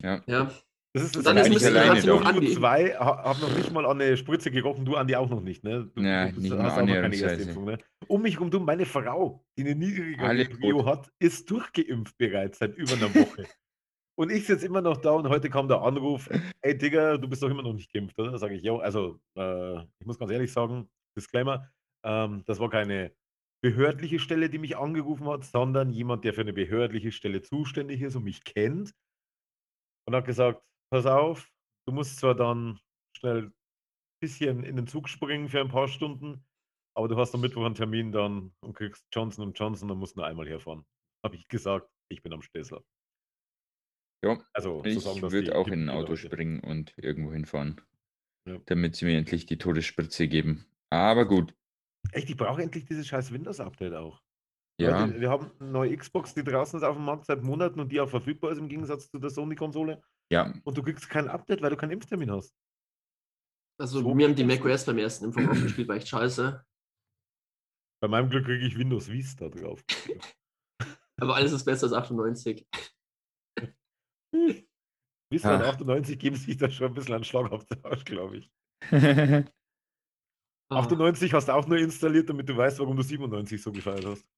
[0.02, 0.22] Ja.
[0.26, 0.50] Ja,
[0.94, 2.20] Das ist das Dann ist alleine doch.
[2.20, 2.54] noch Andi.
[2.54, 5.62] zwei, ha- hab noch nicht mal an eine Spritze gerochen, du Andi auch noch nicht,
[5.62, 5.90] ne?
[5.94, 7.14] Du, Ja, du nicht hast auch noch keine.
[7.16, 7.78] Erstimpfung, ne?
[8.06, 12.74] Um mich rum, du, meine Frau, die eine niedrige Prio hat, ist durchgeimpft bereits seit
[12.76, 13.44] über einer Woche.
[14.18, 16.28] und ich sitze immer noch da und heute kam der Anruf,
[16.62, 18.32] ey Digga, du bist doch immer noch nicht geimpft, oder?
[18.32, 21.70] Da sage ich, ja, also äh, ich muss ganz ehrlich sagen, Disclaimer,
[22.04, 23.12] ähm, das war keine
[23.62, 28.16] behördliche Stelle, die mich angerufen hat, sondern jemand, der für eine behördliche Stelle zuständig ist
[28.16, 28.94] und mich kennt
[30.06, 31.50] und hat gesagt, pass auf,
[31.86, 32.80] du musst zwar dann
[33.16, 33.54] schnell ein
[34.20, 36.44] bisschen in den Zug springen für ein paar Stunden,
[36.96, 40.26] aber du hast am Mittwoch einen Termin dann und kriegst Johnson Johnson und musst nur
[40.26, 40.84] einmal herfahren.
[41.24, 42.82] Habe ich gesagt, ich bin am Stessler.
[44.24, 46.16] Ja, Also, ich das würde auch in ein Auto Leute.
[46.16, 47.80] springen und irgendwo hinfahren.
[48.48, 48.58] Ja.
[48.66, 50.66] Damit sie mir endlich die Todesspritze geben.
[50.90, 51.54] Aber gut.
[52.12, 54.22] Echt, ich brauche endlich dieses scheiß Windows-Update auch.
[54.80, 57.80] Ja, Leute, wir haben eine neue Xbox, die draußen ist auf dem Markt seit Monaten
[57.80, 60.02] und die auch verfügbar ist im Gegensatz zu der Sony-Konsole.
[60.30, 60.52] Ja.
[60.64, 62.54] Und du kriegst kein Update, weil du keinen Impftermin hast.
[63.80, 66.64] also So mir haben die macOS beim ersten Impfung aufgespielt, war echt scheiße.
[68.00, 69.82] Bei meinem Glück kriege ich Windows Vista drauf.
[71.20, 72.66] Aber alles ist besser als 98.
[75.30, 75.74] Vista und Ach.
[75.74, 78.50] 98 geben sich da schon ein bisschen einen Schlag auf den Arsch, glaube ich.
[80.70, 80.80] Ah.
[80.80, 84.28] 98 hast du auch nur installiert, damit du weißt, warum du 97 so gefeiert hast.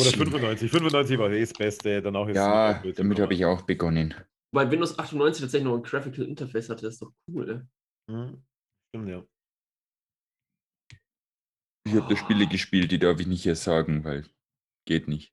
[0.00, 0.70] Oder 95.
[0.70, 4.14] 95 war eh das Beste, danach ist Ja, es noch damit habe ich auch begonnen.
[4.54, 7.66] Weil Windows 98 tatsächlich noch ein Graphical Interface hatte, das ist doch cool.
[8.10, 8.42] Hm,
[8.94, 9.24] Stimmt, ja.
[11.86, 14.24] Ich habe da Spiele gespielt, die darf ich nicht hier sagen, weil
[14.86, 15.32] geht nicht.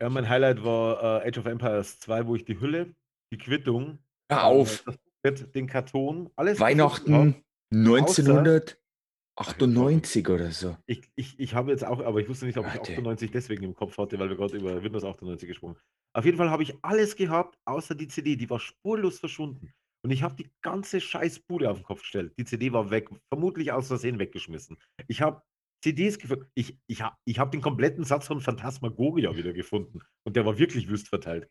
[0.00, 0.08] ja.
[0.10, 2.94] Mein Highlight war äh, Age of Empires 2, wo ich die Hülle,
[3.32, 3.98] die Quittung,
[4.30, 4.82] Hör äh, auf.
[4.84, 6.58] das Booklet, den Karton, alles.
[6.60, 8.26] was ich
[9.36, 10.76] gehabt Weihnachten 1998 oder so.
[10.86, 12.92] Ich, ich, ich habe jetzt auch, aber ich wusste nicht, ob ich Warte.
[12.92, 15.82] 98 deswegen im Kopf hatte, weil wir gerade über Windows 98 gesprochen haben.
[16.14, 18.36] Auf jeden Fall habe ich alles gehabt, außer die CD.
[18.36, 19.72] Die war spurlos verschwunden.
[20.04, 22.32] Und ich habe die ganze Scheißbude auf den Kopf gestellt.
[22.38, 24.76] Die CD war weg, vermutlich aus Versehen weggeschmissen.
[25.06, 25.42] Ich habe
[25.82, 26.46] CDs gefunden.
[26.54, 30.00] Ich, ich, ich habe den kompletten Satz von Phantasmagoria wieder gefunden.
[30.24, 31.48] Und der war wirklich wüst verteilt.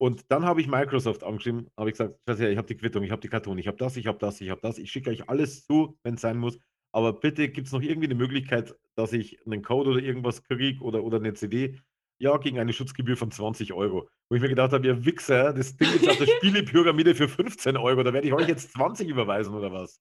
[0.00, 3.20] Und dann habe ich Microsoft angeschrieben, habe ich gesagt, ich habe die Quittung, ich habe
[3.20, 4.78] die Karton, ich habe das, ich habe das, ich habe das.
[4.78, 6.58] Ich schicke euch alles zu, wenn es sein muss.
[6.94, 10.80] Aber bitte gibt es noch irgendwie eine Möglichkeit, dass ich einen Code oder irgendwas kriege
[10.82, 11.80] oder, oder eine CD?
[12.18, 14.08] Ja, gegen eine Schutzgebühr von 20 Euro.
[14.28, 17.76] Wo ich mir gedacht habe, ihr Wichser, das Ding ist auf der Spielepyramide für 15
[17.76, 18.02] Euro.
[18.02, 20.00] Da werde ich euch jetzt 20 überweisen oder was?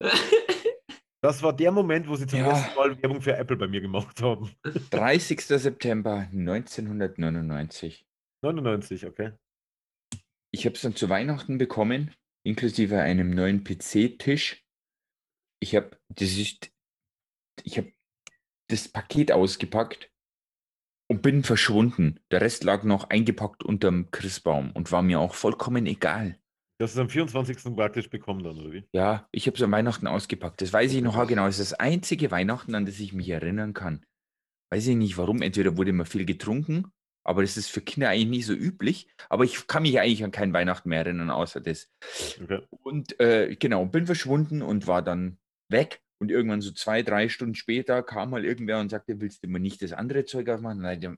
[1.22, 2.46] Das war der Moment, wo sie zum Ja.
[2.48, 4.50] ersten Mal Werbung für Apple bei mir gemacht haben.
[4.90, 5.42] 30.
[5.42, 8.06] September 1999.
[8.42, 9.32] 99, okay.
[10.50, 14.64] Ich habe es dann zu Weihnachten bekommen, inklusive einem neuen PC-Tisch.
[15.60, 16.72] Ich habe das ist,
[17.62, 17.92] ich habe
[18.68, 20.10] das Paket ausgepackt
[21.08, 22.20] und bin verschwunden.
[22.30, 26.38] Der Rest lag noch eingepackt unterm Christbaum und war mir auch vollkommen egal.
[26.78, 27.76] Das ist am 24.
[27.76, 28.84] praktisch bekommen dann, oder wie?
[28.92, 30.62] Ja, ich habe es an Weihnachten ausgepackt.
[30.62, 31.44] Das weiß ich noch genau.
[31.44, 34.06] Das ist das einzige Weihnachten, an das ich mich erinnern kann.
[34.72, 35.42] Weiß ich nicht warum.
[35.42, 36.90] Entweder wurde immer viel getrunken,
[37.22, 39.08] aber das ist für Kinder eigentlich nicht so üblich.
[39.28, 41.92] Aber ich kann mich eigentlich an kein Weihnachten mehr erinnern, außer das.
[42.42, 42.62] Okay.
[42.70, 45.38] Und äh, genau, bin verschwunden und war dann
[45.70, 46.00] weg.
[46.18, 49.58] Und irgendwann so zwei, drei Stunden später kam mal irgendwer und sagte, willst du mir
[49.60, 50.82] nicht das andere Zeug aufmachen?
[50.82, 51.16] Nein,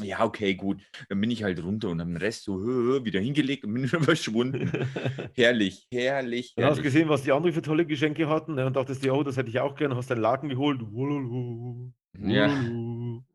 [0.00, 0.80] ja, okay, gut.
[1.08, 3.74] Dann bin ich halt runter und habe den Rest so hö, hö, wieder hingelegt und
[3.74, 4.70] bin verschwunden.
[5.34, 6.82] herrlich, herrlich, Dann hast du herrlich.
[6.82, 9.60] gesehen, was die anderen für tolle Geschenke hatten und dachtest dir, oh, das hätte ich
[9.60, 10.80] auch gern, hast deinen Laken geholt.
[12.18, 12.48] Ja.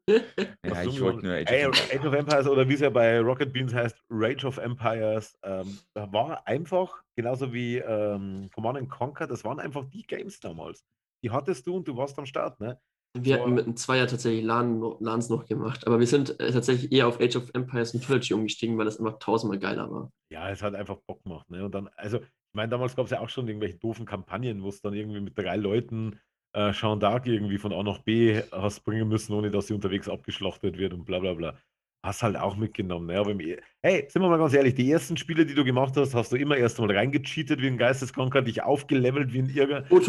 [0.10, 1.92] Ja, ich wollte nur Age of Empires.
[1.92, 5.78] Age of Empires oder wie es ja bei Rocket Beans heißt, Rage of Empires, ähm,
[5.94, 10.84] da war einfach, genauso wie ähm, Command and Conquer, das waren einfach die Games damals.
[11.24, 12.80] Die hattest du und du warst am Start, ne?
[13.18, 13.42] Wir So.
[13.42, 17.08] hatten mit einem Zweier tatsächlich LAN, LANs noch gemacht, aber wir sind äh, tatsächlich eher
[17.08, 20.12] auf Age of Empires und Trilogy umgestiegen, weil das einfach tausendmal geiler war.
[20.32, 21.66] Ja, es hat einfach Bock gemacht, ne?
[21.66, 24.70] Und dann, also, ich meine, damals gab es ja auch schon irgendwelche doofen Kampagnen, wo
[24.70, 26.20] es dann irgendwie mit drei Leuten
[26.58, 30.10] äh, Jean d'Arc irgendwie von A nach B hast bringen müssen, ohne dass sie unterwegs
[30.10, 31.58] abgeschlachtet wird und bla bla bla.
[32.04, 33.20] Hast halt auch mitgenommen, ne?
[33.20, 35.96] Aber im, E- hey, sind wir mal ganz ehrlich, die ersten Spiele, die du gemacht
[35.98, 39.50] hast, hast du immer erst mal reingecheatet wie ein Geisteskranker, dich aufgelevelt wie ein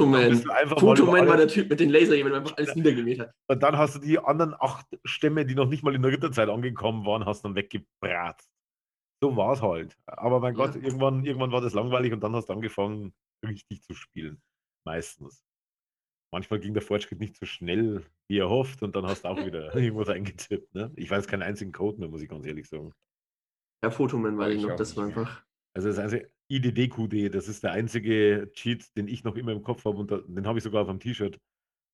[0.06, 3.32] mal über Photoman war der Typ mit den Laserjägeln, der einfach alles niedergemäht hat.
[3.48, 6.48] Und dann hast du die anderen acht Stämme, die noch nicht mal in der Ritterzeit
[6.48, 8.48] angekommen waren, hast dann weggebratzt.
[9.20, 9.98] So war es halt.
[10.06, 10.66] Aber mein Ja.
[10.66, 13.12] Gott, irgendwann, irgendwann war das langweilig und dann hast du angefangen,
[13.44, 14.40] richtig zu spielen.
[14.86, 15.42] Meistens.
[16.30, 19.74] Manchmal ging der Fortschritt nicht so schnell, wie erhofft, und dann hast du auch wieder
[19.76, 20.74] irgendwas eingetippt.
[20.74, 20.92] Ne?
[20.96, 22.92] Ich weiß keinen einzigen Code mehr, muss ich ganz ehrlich sagen.
[23.82, 25.44] Ja, Photoman weiß ich ich noch, das war nicht einfach.
[25.74, 29.84] Also das einzige IDDQD, das ist der einzige Cheat, den ich noch immer im Kopf
[29.84, 31.38] habe und da, den habe ich sogar auf dem T-Shirt.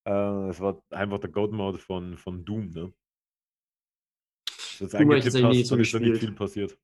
[0.07, 2.93] Äh, Es war einfach der Code-Mode von, von Doom, ne?
[4.79, 6.79] Wenn du das Doom habe ich eingetippt hast, so dann ist da nicht viel passiert.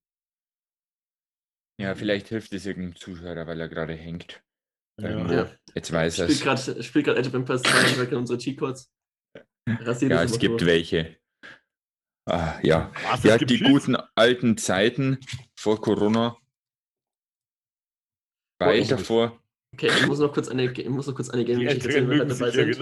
[1.80, 4.44] Ja, vielleicht hilft es irgendeinem Zuhörer, weil er gerade hängt.
[5.02, 5.32] Irgendwo.
[5.32, 5.50] Ja.
[5.74, 6.40] Jetzt weiß er es.
[6.40, 8.92] gerade spielt grad Age of Empires 2 und wir kennen unsere Cheatcodes.
[9.66, 10.66] Ja, es gibt durch.
[10.66, 11.16] welche.
[12.28, 12.92] Ah, ja.
[13.10, 13.70] Was, Ja, es gibt die Cheats?
[13.70, 15.18] guten alten Zeiten
[15.56, 16.36] vor Corona.
[18.60, 19.40] Weit Oh, davor.
[19.72, 22.24] Okay, ich muss noch kurz eine, ich muss noch kurz eine Älteren erzählen, wenn wir
[22.24, 22.80] mögen gerade sich dabei sind.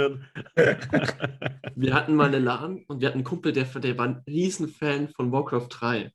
[0.57, 1.71] erinnern.
[1.77, 5.09] Wir hatten mal eine LAN und wir hatten einen Kumpel, der, der war ein Riesenfan
[5.11, 6.13] von Warcraft 3.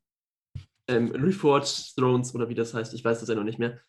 [0.90, 3.80] Ähm, Reforged Thrones oder wie das heißt, ich weiß das ja noch nicht mehr.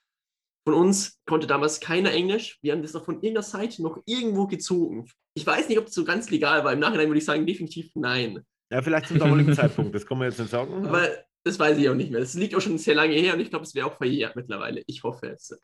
[0.67, 2.59] Von uns konnte damals keiner Englisch.
[2.63, 5.07] Wir haben das noch von irgendeiner Seite noch irgendwo gezogen.
[5.35, 6.73] Ich weiß nicht, ob das so ganz legal war.
[6.73, 8.43] Im Nachhinein würde ich sagen, definitiv nein.
[8.73, 10.87] ja, vielleicht zum damaligen Zeitpunkt, das kann man jetzt nicht sagen.
[10.87, 11.09] Aber
[11.45, 12.21] das weiß ich auch nicht mehr.
[12.21, 14.83] Das liegt auch schon sehr lange her und ich glaube, es wäre auch verjährt mittlerweile.
[14.87, 15.59] Ich hoffe es.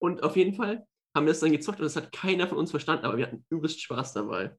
[0.00, 2.70] Und auf jeden Fall haben wir es dann gezockt und das hat keiner von uns
[2.70, 4.56] verstanden, aber wir hatten übelst Spaß dabei.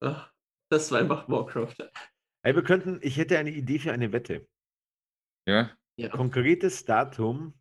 [0.00, 0.32] Ach,
[0.70, 1.76] das war einfach Warcraft.
[2.42, 4.48] Ey, wir könnten, ich hätte eine Idee für eine Wette.
[5.46, 5.70] Ja.
[5.96, 6.10] Ja.
[6.10, 7.57] Konkretes Datum,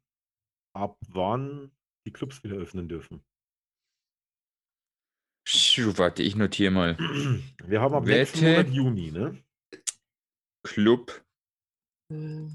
[0.77, 1.71] ab wann
[2.05, 3.23] die Clubs wieder öffnen dürfen.
[5.47, 6.97] Schuh, warte, ich notiere mal.
[7.65, 8.51] Wir haben ab nächsten Wette.
[8.57, 9.43] Monat Juni, ne?
[10.63, 11.23] Club
[12.11, 12.47] Äh,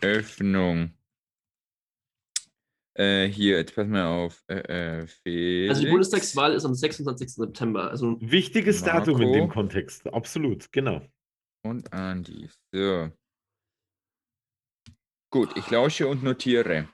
[0.00, 0.92] Öffnung.
[2.98, 4.44] Äh, hier, jetzt pass mal auf.
[4.48, 5.70] Äh, äh, Felix.
[5.70, 7.34] Also die Bundestagswahl ist am 26.
[7.34, 7.90] September.
[7.90, 9.32] Also Wichtiges Datum in Marco.
[9.32, 11.00] dem Kontext, absolut, genau.
[11.64, 12.50] Und Andi.
[12.74, 13.10] So.
[15.32, 16.88] Gut, ich lausche und notiere.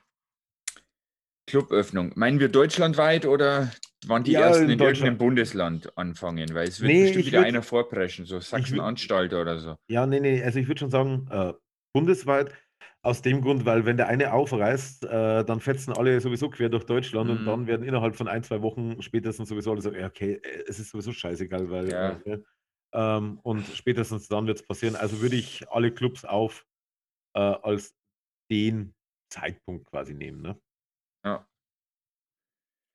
[1.49, 2.11] Cluböffnung.
[2.15, 3.71] Meinen wir deutschlandweit oder
[4.05, 6.53] wann die Ja, ersten in irgendeinem Bundesland anfangen?
[6.53, 9.75] Weil es wird Nee, bestimmt wieder würd- einer vorpreschen, so Sachsen-Anstalt oder so.
[9.89, 11.53] Ja, nee, nee, also ich würde schon sagen, äh,
[11.93, 12.53] bundesweit.
[13.01, 16.85] Aus dem Grund, weil wenn der eine aufreißt, äh, dann fetzen alle sowieso quer durch
[16.85, 17.45] Deutschland und Mhm.
[17.45, 20.89] dann werden innerhalb von ein, zwei Wochen spätestens sowieso alle sagen, ja, okay, es ist
[20.91, 22.19] sowieso scheißegal, weil Ja.
[22.25, 22.39] äh,
[22.93, 24.95] ähm, und spätestens dann wird es passieren.
[24.97, 26.65] Also würde ich alle Clubs auf
[27.35, 27.95] äh, als
[28.51, 28.93] den
[29.31, 30.41] Zeitpunkt quasi nehmen.
[30.41, 30.59] Ne?
[31.25, 31.47] Ja.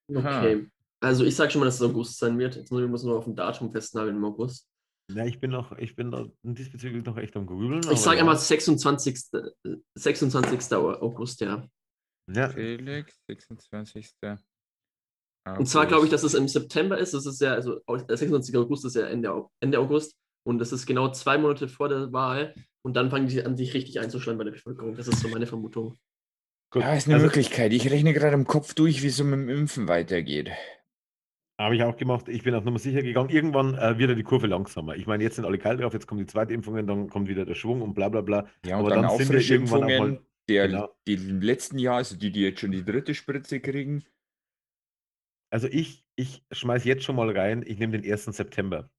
[0.08, 0.68] Okay.
[1.00, 2.56] Also ich sage schon mal, dass es August sein wird.
[2.56, 4.68] Jetzt muss ich muss nur auf ein Datum festnageln im August.
[5.12, 7.82] Ja, ich bin noch, ich bin da diesbezüglich noch echt am Grübeln.
[7.90, 8.22] Ich sage ja.
[8.22, 9.32] einmal 26.
[9.32, 10.72] äh, 26.
[10.72, 11.68] August, ja.
[12.32, 14.14] Ja, Felix, 26.
[15.58, 16.34] Und zwar glaube ich, dass August.
[16.34, 17.12] es im September ist.
[17.12, 18.56] Das ist ja, also der 26.
[18.56, 20.16] August ist ja Ende, Ende August.
[20.46, 22.54] Und das ist genau zwei Monate vor der Wahl.
[22.82, 24.94] Und dann fangen die an, sich richtig einzuschlagen bei der Bevölkerung.
[24.94, 25.98] Das ist so meine Vermutung.
[26.74, 26.82] Gut.
[26.82, 27.72] Ja, ist eine Also, Möglichkeit.
[27.72, 30.50] Ich rechne gerade im Kopf durch, wie es mit dem Impfen weitergeht.
[31.58, 32.28] Habe ich auch gemacht.
[32.28, 33.30] Ich bin auf Nummer sicher gegangen.
[33.30, 34.96] Irgendwann äh, wird ja die Kurve langsamer.
[34.96, 37.54] Ich meine, jetzt sind alle kalt drauf, jetzt kommen die Zweitimpfungen, dann kommt wieder der
[37.54, 38.48] Schwung und bla bla bla.
[38.66, 40.14] Ja, und Aber dann, dann sind wir irgendwann auch Auffrischimpfungen.
[40.14, 40.94] mal- Der, Genau.
[41.06, 44.04] Die im letzten Jahr, also die, die jetzt schon die dritte Spritze kriegen.
[45.50, 48.24] Also ich, ich schmeiß jetzt schon mal rein, ich nehme den 1.
[48.36, 48.90] September.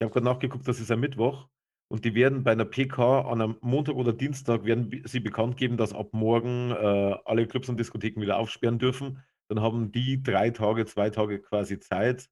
[0.00, 1.48] Ich habe gerade nachgeguckt, das ist ein Mittwoch
[1.92, 5.76] und die werden bei einer PK an einem Montag oder Dienstag werden sie bekannt geben,
[5.76, 9.22] dass ab morgen äh, alle Clubs und Diskotheken wieder aufsperren dürfen.
[9.48, 12.30] Dann haben die drei Tage, zwei Tage quasi Zeit,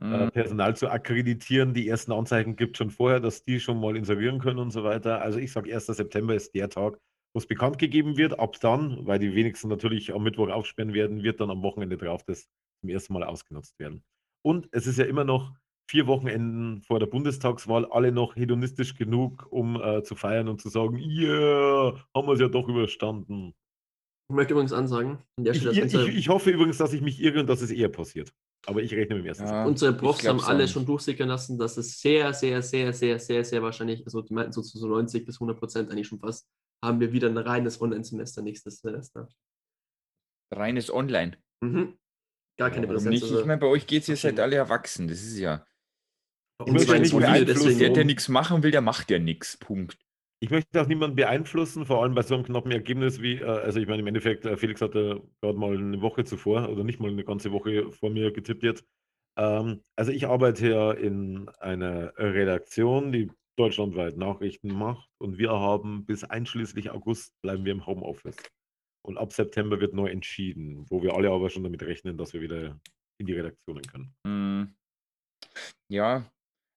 [0.00, 0.30] äh, Mhm.
[0.30, 1.74] Personal zu akkreditieren.
[1.74, 4.84] Die ersten Anzeichen gibt es schon vorher, dass die schon mal inserieren können und so
[4.84, 5.20] weiter.
[5.20, 5.86] Also ich sage, 1.
[5.86, 7.00] September ist der Tag,
[7.34, 8.38] wo es bekannt gegeben wird.
[8.38, 12.22] Ab dann, weil die wenigsten natürlich am Mittwoch aufsperren werden, wird dann am Wochenende drauf
[12.22, 12.48] das
[12.80, 14.04] zum ersten Mal ausgenutzt werden.
[14.44, 15.52] Und es ist ja immer noch
[15.88, 20.68] vier Wochenenden vor der Bundestagswahl, alle noch hedonistisch genug, um äh, zu feiern und zu
[20.68, 23.54] sagen, yeah, haben wir es ja doch überstanden.
[24.30, 27.40] Ich möchte übrigens ansagen, an der Ich, ich, ich hoffe übrigens, dass ich mich irre
[27.40, 28.32] und dass es eher passiert.
[28.66, 29.44] Aber ich rechne mit dem ersten.
[29.44, 29.66] Ja.
[29.66, 33.62] unsere Profs haben alle schon durchsickern lassen, dass es sehr, sehr, sehr, sehr, sehr, sehr
[33.62, 36.48] wahrscheinlich, also die meinten so zu so 90 bis 100 Prozent eigentlich schon fast,
[36.82, 39.28] haben wir wieder ein reines Online-Semester nächstes Semester.
[40.52, 41.36] Reines Online.
[41.62, 41.98] Mhm.
[42.58, 43.14] Gar keine Warum Präsenz.
[43.14, 43.22] nicht?
[43.24, 44.42] Also Ich meine, bei euch geht es, ihr seid Okay.
[44.42, 45.08] alle erwachsen.
[45.08, 45.64] Das ist ja.
[46.66, 49.56] Möchte waren nicht beeinflussen, deswegen Der, der nichts machen will, der macht ja nichts.
[49.56, 49.98] Punkt.
[50.42, 53.78] Ich möchte auch niemanden beeinflussen, vor allem bei so einem knappen Ergebnis wie, äh, also
[53.78, 57.10] ich meine, im Endeffekt, äh, Felix hatte gerade mal eine Woche zuvor oder nicht mal
[57.10, 58.84] eine ganze Woche vor mir getippt jetzt.
[59.38, 66.06] Ähm, also ich arbeite ja in einer Redaktion, die deutschlandweit Nachrichten macht und wir haben
[66.06, 68.36] bis einschließlich August bleiben wir im Homeoffice.
[69.04, 72.40] Und ab September wird neu entschieden, wo wir alle aber schon damit rechnen, dass wir
[72.40, 72.80] wieder
[73.18, 74.14] in die Redaktionen können.
[74.26, 74.74] Hm.
[75.88, 76.30] Ja,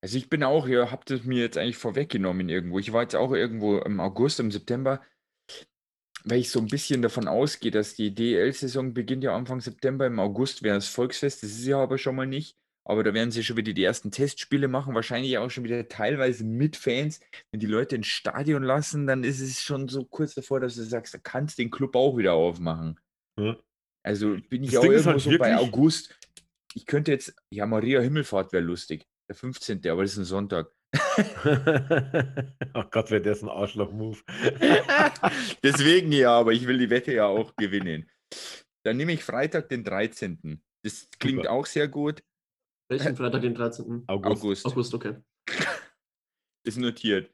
[0.06, 2.78] also ich bin auch, ihr habt es mir jetzt eigentlich vorweggenommen irgendwo.
[2.78, 5.02] Ich war jetzt auch irgendwo im August, im September,
[6.26, 10.06] weil ich so ein bisschen davon ausgehe, dass die DL-Saison beginnt ja Anfang September.
[10.06, 12.56] Im August wäre das Volksfest, das ist ja aber schon mal nicht.
[12.88, 16.44] Aber da werden sie schon wieder die ersten Testspiele machen, wahrscheinlich auch schon wieder teilweise
[16.44, 17.20] mit Fans.
[17.50, 20.84] Wenn die Leute ins Stadion lassen, dann ist es schon so kurz davor, dass du
[20.84, 23.00] sagst, da kannst du den Club auch wieder aufmachen.
[23.40, 23.58] Ja.
[24.04, 26.16] Also bin ich Das auch Ding irgendwo halt so bei August.
[26.76, 29.08] Ich könnte jetzt, ja, Maria Himmelfahrt wäre lustig.
[29.28, 30.72] Der 15., aber das ist ein Sonntag.
[32.74, 34.20] Ach Gott, wäre das ein Arschloch-Move.
[35.64, 38.10] Deswegen ja, aber ich will die Wette ja auch gewinnen.
[38.84, 40.62] Dann nehme ich Freitag, den 13.
[40.84, 41.52] Das klingt Super.
[41.52, 42.24] auch sehr gut.
[42.90, 44.04] welchen Freitag, den 13.
[44.08, 44.44] August.
[44.44, 44.66] August.
[44.68, 45.16] August, okay.
[46.64, 47.32] Ist notiert.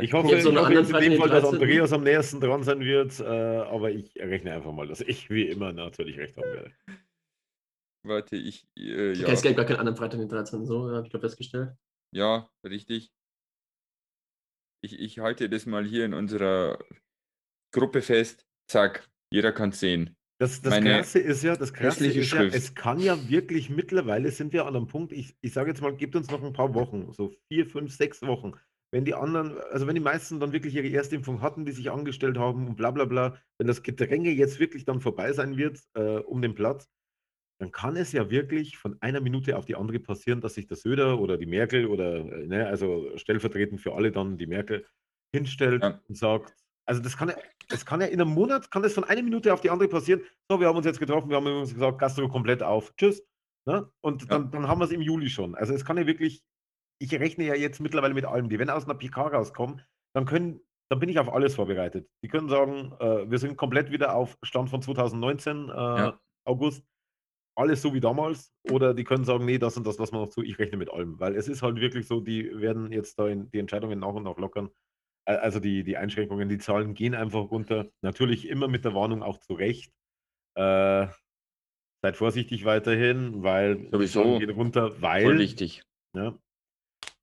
[0.00, 1.54] Ich hoffe, Ich so hoffe in dem Fall, dass 13..
[1.54, 5.48] Andreas am nächsten dran sein wird, äh, aber ich rechne einfach mal, dass ich wie
[5.48, 6.72] immer natürlich recht haben werde.
[8.08, 10.64] Warte, ich, äh, ja, es gab gar keinen anderen Freitag, den 13.
[10.64, 11.76] So, habe ich glaube festgestellt.
[12.14, 13.12] ja, richtig.
[14.82, 16.78] Ich, ich halte das mal hier in unserer
[17.74, 18.46] Gruppe fest.
[18.70, 20.16] Zack, jeder kann es sehen.
[20.40, 22.54] Das, das Meine Krasse ist ja, das Krasse ist ja, Schrift.
[22.54, 25.94] es kann ja wirklich mittlerweile sind wir an einem Punkt, ich, ich sage jetzt mal,
[25.94, 28.52] gebt uns noch ein paar Wochen, so vier, fünf, sechs Wochen.
[28.92, 32.38] Wenn die anderen, also wenn die meisten dann wirklich ihre Erstimpfung hatten, die sich angestellt
[32.38, 36.18] haben und bla bla bla, wenn das Gedränge jetzt wirklich dann vorbei sein wird äh,
[36.18, 36.88] um den Platz,
[37.58, 40.76] dann kann es ja wirklich von einer Minute auf die andere passieren, dass sich der
[40.76, 44.86] Söder oder die Merkel oder, äh, ne, also stellvertretend für alle dann die Merkel
[45.34, 46.00] hinstellt Ja.
[46.08, 46.54] und sagt,
[46.86, 47.34] also das kann ja,
[47.68, 50.22] das kann ja in einem Monat, kann das von einer Minute auf die andere passieren.
[50.50, 52.94] So, wir haben uns jetzt getroffen, wir haben uns gesagt, Gastro komplett auf.
[52.96, 53.22] Tschüss.
[53.66, 53.90] Ne?
[54.00, 55.54] Und dann, dann haben wir es im Juli schon.
[55.54, 56.42] Also es kann ja wirklich,
[56.98, 58.48] ich rechne ja jetzt mittlerweile mit allem.
[58.48, 59.82] Die, wenn aus einer PK rauskommen,
[60.14, 62.08] dann können, dann bin ich auf alles vorbereitet.
[62.24, 66.20] Die können sagen, äh, wir sind komplett wieder auf Stand von 2019, äh, Ja.
[66.46, 66.86] August,
[67.58, 68.52] alles so wie damals.
[68.70, 70.90] Oder die können sagen, nee, das und das lassen wir noch zu, ich rechne mit
[70.90, 71.18] allem.
[71.20, 74.22] Weil es ist halt wirklich so, die werden jetzt da in, die Entscheidungen nach und
[74.24, 74.70] nach lockern.
[75.26, 77.90] Äh, Also die, die Einschränkungen, die Zahlen gehen einfach runter.
[78.02, 79.92] Natürlich immer mit der Warnung auch zurecht.
[80.56, 81.08] Äh,
[82.02, 84.22] seid vorsichtig weiterhin, weil die Sowieso.
[84.22, 85.82] Zahlen gehen runter, Voll weil wichtig.
[86.14, 86.38] ja,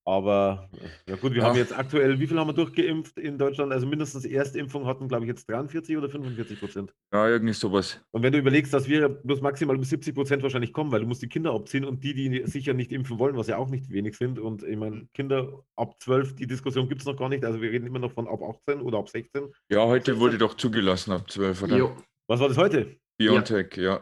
[0.07, 1.49] Aber äh, ja gut, wir Ja.
[1.49, 3.71] haben jetzt aktuell, wie viel haben wir durchgeimpft in Deutschland?
[3.73, 6.93] Also mindestens Erstimpfung hatten, glaube ich, jetzt 43 oder 45 Prozent.
[7.11, 7.99] Ja, irgendwie sowas.
[8.11, 11.07] Und wenn du überlegst, dass wir bloß maximal bis 70 Prozent wahrscheinlich kommen, weil du
[11.07, 13.89] musst die Kinder abziehen und die, die sicher nicht impfen wollen, was ja auch nicht
[13.89, 14.37] wenig sind.
[14.37, 17.43] Und ich meine, Kinder ab 12, die Diskussion gibt es noch gar nicht.
[17.43, 19.51] Also wir reden immer noch von ab 18 oder ab 16.
[19.71, 21.77] Ja, heute wurde doch zugelassen ab 12, oder?
[21.77, 21.97] Jo.
[22.27, 22.95] Was war das heute?
[23.17, 24.01] Biontech, ja.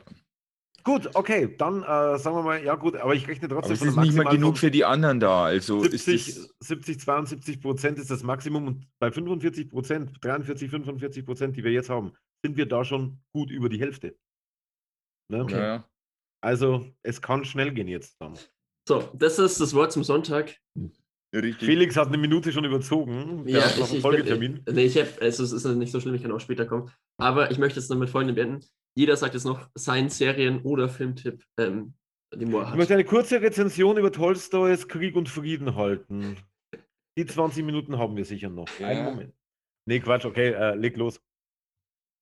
[0.83, 3.79] Gut, okay, dann äh, sagen wir mal, ja gut, aber ich rechne Aber trotzdem es
[3.79, 5.45] von ist nicht mal genug für die anderen da.
[5.45, 6.55] Also ist 70, es.
[6.59, 11.71] 70, 72 Prozent ist das Maximum und bei 45 Prozent, 43, 45 Prozent, die wir
[11.71, 14.17] jetzt haben, sind wir da schon gut über die Hälfte.
[15.29, 15.45] Ne?
[15.49, 15.89] Ja, ja.
[16.41, 18.37] Also es kann schnell gehen jetzt dann.
[18.87, 20.57] So, das ist das Wort zum Sonntag.
[21.33, 21.65] Richtig.
[21.67, 23.43] Felix hat eine Minute schon überzogen.
[23.45, 24.63] Der Ja, hat noch ich, einen ich, Folgetermin.
[24.63, 26.91] bin- nee, ich hab, also es ist nicht so schlimm, ich kann auch später kommen.
[27.17, 28.65] Aber ich möchte es dann mit folgendem beenden.
[28.95, 31.95] Jeder sagt jetzt noch seinen Serien- oder Filmtipp, ähm,
[32.35, 32.75] den er Ich hat.
[32.77, 36.37] möchte eine kurze Rezension über Tolstoys Krieg und Frieden halten.
[37.17, 38.67] Die 20 Minuten haben wir sicher noch.
[38.79, 39.09] Einen Ja.
[39.11, 39.33] Moment.
[39.87, 41.19] Nee, Quatsch, okay, äh, leg los.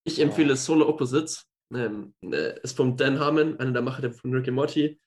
[0.05, 1.47] Ich empfehle Solar Opposites.
[1.73, 4.99] Ähm, äh, ist von Dan Harmon, einer der Macher von Rick and Morty.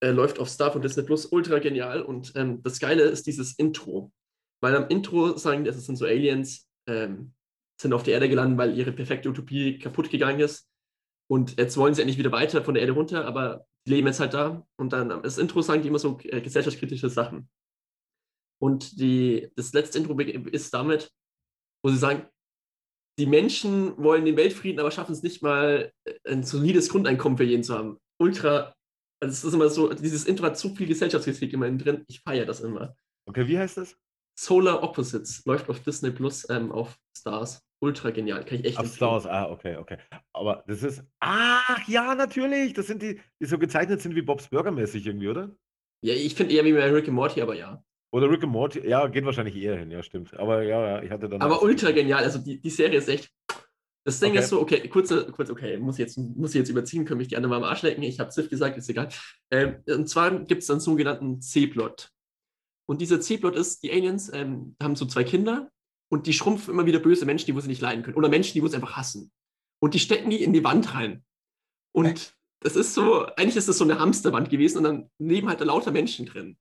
[0.00, 2.02] Äh, läuft auf Star von Disney Plus, ultra genial.
[2.02, 4.12] Und ähm, das Geile ist dieses Intro.
[4.60, 7.32] Weil am Intro sagen die, es sind so Aliens, ähm,
[7.80, 10.68] sind auf der Erde gelandet, weil ihre perfekte Utopie kaputt gegangen ist.
[11.30, 14.20] Und jetzt wollen sie endlich wieder weiter von der Erde runter, aber die leben jetzt
[14.20, 14.66] halt da.
[14.76, 17.48] Und dann am Intro sagen die immer so äh, gesellschaftskritische Sachen.
[18.60, 21.12] Und die, das letzte Intro ist damit,
[21.82, 22.26] wo sie sagen,
[23.18, 27.44] die Menschen wollen den Weltfrieden, aber schaffen es nicht mal, äh, ein solides Grundeinkommen für
[27.44, 27.98] jeden zu haben.
[28.20, 28.74] Ultra,
[29.20, 32.46] also es ist immer so, dieses Intro hat so viel Gesellschaftskritik immer drin, ich feiere
[32.46, 32.96] das immer.
[33.26, 33.96] Okay, wie heißt das?
[34.38, 37.60] Solar Opposites läuft auf Disney Plus ähm, auf Stars.
[37.80, 38.96] Ultra genial, kann ich echt empfehlen.
[38.96, 39.98] Stars, ah, okay, okay.
[40.32, 41.04] Aber das ist.
[41.20, 42.72] Ach ja, natürlich.
[42.72, 45.54] Das sind die, die so gezeichnet sind wie Bob's Burger mäßig irgendwie, oder?
[46.02, 47.82] Ja, ich finde eher wie bei Rick and Morty, aber ja.
[48.10, 48.88] Oder Rick and Morty.
[48.88, 50.36] Ja, geht wahrscheinlich eher hin, ja, stimmt.
[50.38, 51.40] Aber ja, ja, ich hatte dann.
[51.40, 53.30] Aber ultra genial, also die, die Serie ist echt.
[54.08, 54.38] Das Ding Okay.
[54.40, 57.28] ist so, okay, kurze, kurz, okay, muss ich jetzt, muss ich jetzt überziehen, können mich
[57.28, 58.02] die anderen mal am Arsch lecken.
[58.02, 59.10] Ich habe Ziff gesagt, ist egal.
[59.50, 62.10] Ähm, und zwar gibt es einen sogenannten C-Plot.
[62.88, 65.70] Und dieser C-Plot ist, die Aliens ähm, haben so zwei Kinder
[66.10, 68.16] und die schrumpfen immer wieder böse Menschen, die wo sie nicht leiden können.
[68.16, 69.30] Oder Menschen, die wo sie einfach hassen.
[69.82, 71.22] Und die stecken die in die Wand rein.
[71.94, 75.60] Und das ist so, eigentlich ist das so eine Hamsterwand gewesen und dann leben halt
[75.60, 76.56] da lauter Menschen drin.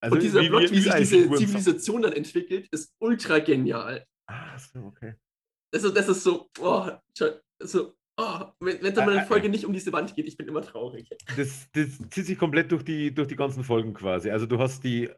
[0.00, 4.04] Also und dieser wie- Plot, wie- wie sich diese Zivilisation dann entwickelt, ist ultra genial.
[4.26, 5.14] Ah, so, okay.
[5.74, 6.88] Also, das ist so, oh,
[7.60, 10.62] so, oh, wenn, mal Ä- eine Folge nicht um diese Wand geht, ich bin immer
[10.62, 11.08] traurig.
[11.36, 14.30] Das, das zieht sich komplett durch die, durch die ganzen Folgen quasi.
[14.30, 15.10] Also du hast die,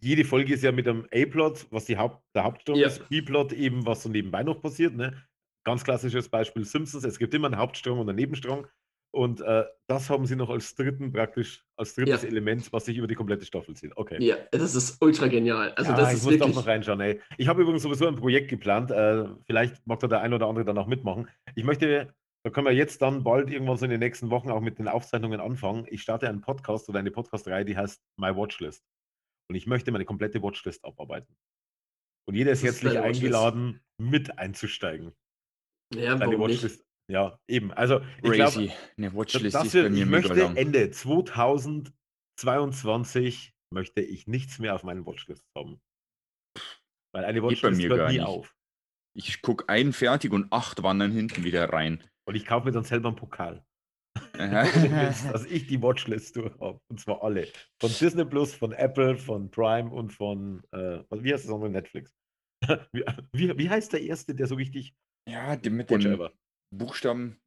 [0.00, 2.88] jede Folge ist ja mit einem A-Plot, was die Haupt, der Hauptstrang Ja.
[2.88, 4.94] ist, B-Plot eben, was so nebenbei noch passiert.
[4.94, 5.22] Ne?
[5.64, 8.66] Ganz klassisches Beispiel Simpsons, es gibt immer einen Hauptstrang und einen Nebenstrang.
[9.14, 12.28] Und äh, das haben sie noch als dritten praktisch, als drittes Ja.
[12.28, 13.94] Element, was sich über die komplette Staffel zieht.
[13.96, 14.16] Okay.
[14.24, 15.72] Ja, das ist ultra genial.
[15.72, 16.56] Also, ja, das ich ist muss doch wirklich.
[16.56, 17.20] noch reinschauen, ey.
[17.36, 18.90] Ich habe übrigens sowieso ein Projekt geplant.
[18.90, 21.28] Äh, vielleicht mag da der ein oder andere dann auch mitmachen.
[21.54, 24.62] Ich möchte, da können wir jetzt dann bald irgendwann so in den nächsten Wochen auch
[24.62, 25.86] mit den Aufzeichnungen anfangen.
[25.90, 28.82] Ich starte einen Podcast oder eine Podcast-Reihe, die heißt My Watchlist.
[29.50, 31.36] Und ich möchte meine komplette Watchlist abarbeiten.
[32.26, 33.16] Und jeder ist herzlich Watchlist?
[33.22, 35.12] eingeladen, mit einzusteigen.
[35.92, 36.62] Ja, Deine warum nicht?
[37.08, 37.08] Watchlist.
[37.08, 37.72] Ja, eben.
[37.72, 38.70] Also, ich glaube.
[38.96, 40.56] Eine Watchlist das ist bei mir ich möchte lang.
[40.56, 45.80] Ende 2022 möchte ich nichts mehr auf meinen Watchlist haben.
[47.14, 48.26] Weil eine Geht bei Watchlist mir hört gar nie nicht.
[48.26, 48.56] auf.
[49.14, 52.02] Ich gucke einen fertig und acht wandern hinten wieder rein.
[52.26, 53.62] Und ich kaufe mir dann selber einen Pokal.
[54.34, 56.80] Dass ich die Watchlist durch habe.
[56.88, 57.48] Und zwar alle.
[57.80, 61.70] Von Disney Plus, von Apple, von Prime und von, äh, wie heißt das andere?
[61.70, 62.14] Netflix.
[62.92, 64.94] wie, wie, wie heißt der erste, der so richtig
[65.28, 66.28] ja, die mit dem?
[66.72, 67.38] Buchstaben.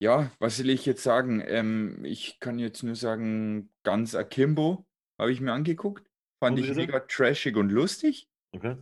[0.00, 1.42] Ja, was will ich jetzt sagen?
[1.44, 4.86] Ähm, ich kann jetzt nur sagen, ganz Akimbo
[5.18, 6.08] habe ich mir angeguckt.
[6.40, 8.28] Fand Und ich mega trashig und lustig.
[8.54, 8.76] Okay.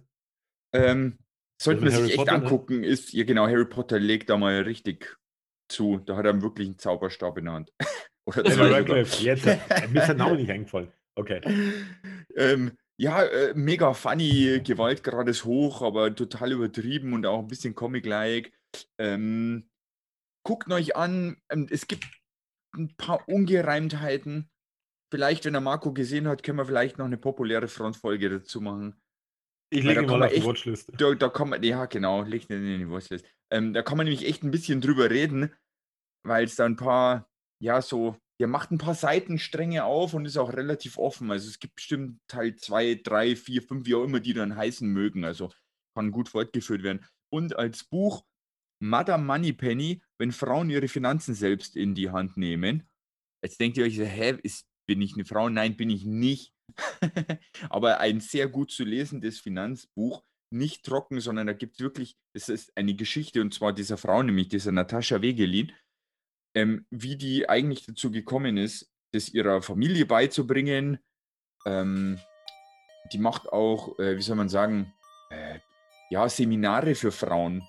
[0.74, 1.18] Ähm,
[1.60, 2.44] sollte mit man Harry sich echt Potter, ne?
[2.44, 2.84] angucken.
[2.84, 5.16] Ist, ja genau, Harry Potter legt da mal richtig
[5.68, 5.98] zu.
[6.04, 7.72] Da hat er wirklich einen Zauberstab in der Hand.
[8.26, 8.72] Oder sogar.
[8.72, 9.46] Radcliffe, jetzt.
[9.46, 10.92] äh, Mir ist der Name nicht eingefallen.
[11.14, 11.40] Okay.
[12.36, 17.74] ähm, ja, äh, mega funny, Gewaltgrad ist hoch, aber total übertrieben und auch ein bisschen
[17.74, 18.52] Comic-like.
[18.98, 19.68] Ähm,
[20.46, 22.06] guckt euch an, ähm, es gibt
[22.76, 24.48] ein paar Ungereimtheiten.
[25.12, 29.00] Vielleicht, wenn der Marco gesehen hat, können wir vielleicht noch eine populäre Frontfolge dazu machen.
[29.72, 30.92] Ich lege ihn mal auf die echt- Watchlist.
[30.96, 33.26] Da, da kann man, ja genau, legt den in die Watchlist.
[33.52, 35.52] Ähm, da kann man nämlich echt ein bisschen drüber reden,
[36.24, 37.28] weil es da ein paar,
[37.60, 41.30] ja, so, der macht ein paar Seitenstränge auf und ist auch relativ offen.
[41.32, 44.88] Also es gibt bestimmt Teil 2, 3, 4, 5, wie auch immer die dann heißen
[44.88, 45.24] mögen.
[45.24, 45.50] Also
[45.96, 47.04] kann gut fortgeführt werden.
[47.32, 48.24] Und als Buch
[48.78, 52.88] Madame Moneypenny, wenn Frauen ihre Finanzen selbst in die Hand nehmen.
[53.42, 55.48] Jetzt denkt ihr euch, hä, ist, bin ich eine Frau?
[55.48, 56.52] Nein, bin ich nicht.
[57.70, 60.24] Aber ein sehr gut zu lesendes Finanzbuch.
[60.52, 64.22] Nicht trocken, sondern da gibt es wirklich, es ist eine Geschichte und zwar dieser Frau,
[64.22, 65.72] nämlich dieser Natascha Wegelin,
[66.54, 70.98] ähm, wie die eigentlich dazu gekommen ist, das ihrer Familie beizubringen.
[71.66, 72.20] Ähm,
[73.12, 74.92] die macht auch, äh, wie soll man sagen,
[75.30, 75.58] äh,
[76.10, 77.62] ja, Seminare für Frauen.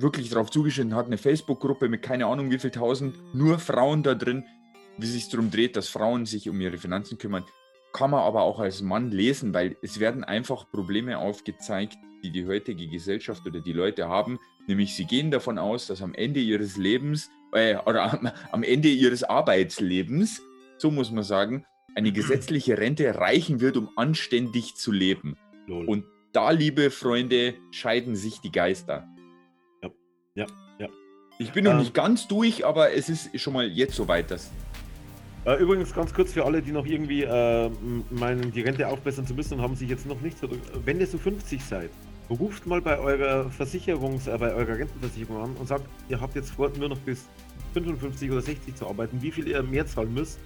[0.00, 4.14] Wirklich darauf zugeschnitten, hat eine Facebook-Gruppe mit keine Ahnung wie viel tausend, nur Frauen da
[4.14, 4.44] drin,
[4.96, 7.44] wie sich darum dreht, dass Frauen sich um ihre Finanzen kümmern.
[7.92, 12.46] Kann man aber auch als Mann lesen, weil es werden einfach Probleme aufgezeigt, die die
[12.46, 14.38] heutige Gesellschaft oder die Leute haben.
[14.66, 18.88] Nämlich sie gehen davon aus, dass am Ende ihres Lebens äh, oder am, am Ende
[18.88, 20.42] ihres Arbeitslebens,
[20.78, 25.36] so muss man sagen, eine gesetzliche Rente reichen wird, um anständig zu leben.
[25.66, 25.86] Lol.
[25.86, 29.08] Und da, liebe Freunde, scheiden sich die Geister.
[30.40, 30.46] Ja,
[30.78, 30.88] ja.
[31.38, 31.78] Ich bin noch Ähm.
[31.78, 34.50] nicht ganz durch, aber es ist schon mal jetzt soweit, dass.
[35.44, 37.70] Äh, übrigens ganz kurz für alle, die noch irgendwie äh,
[38.10, 40.48] meinen, die Rente aufbessern zu müssen und haben sich jetzt noch nicht so.
[40.84, 41.90] Wenn ihr so 50 seid,
[42.28, 46.50] ruft mal bei eurer Versicherungs-, äh, bei eurer Rentenversicherung an und sagt, ihr habt jetzt
[46.50, 47.26] vor, nur noch bis
[47.72, 50.38] 55 oder 60 zu arbeiten, wie viel ihr mehr zahlen müsst,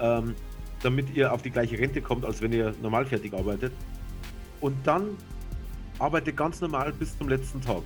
[0.00, 0.34] ähm,
[0.82, 3.72] damit ihr auf die gleiche Rente kommt, als wenn ihr normal fertig arbeitet.
[4.60, 5.16] Und dann
[5.98, 7.82] arbeitet ganz normal bis zum letzten Tag.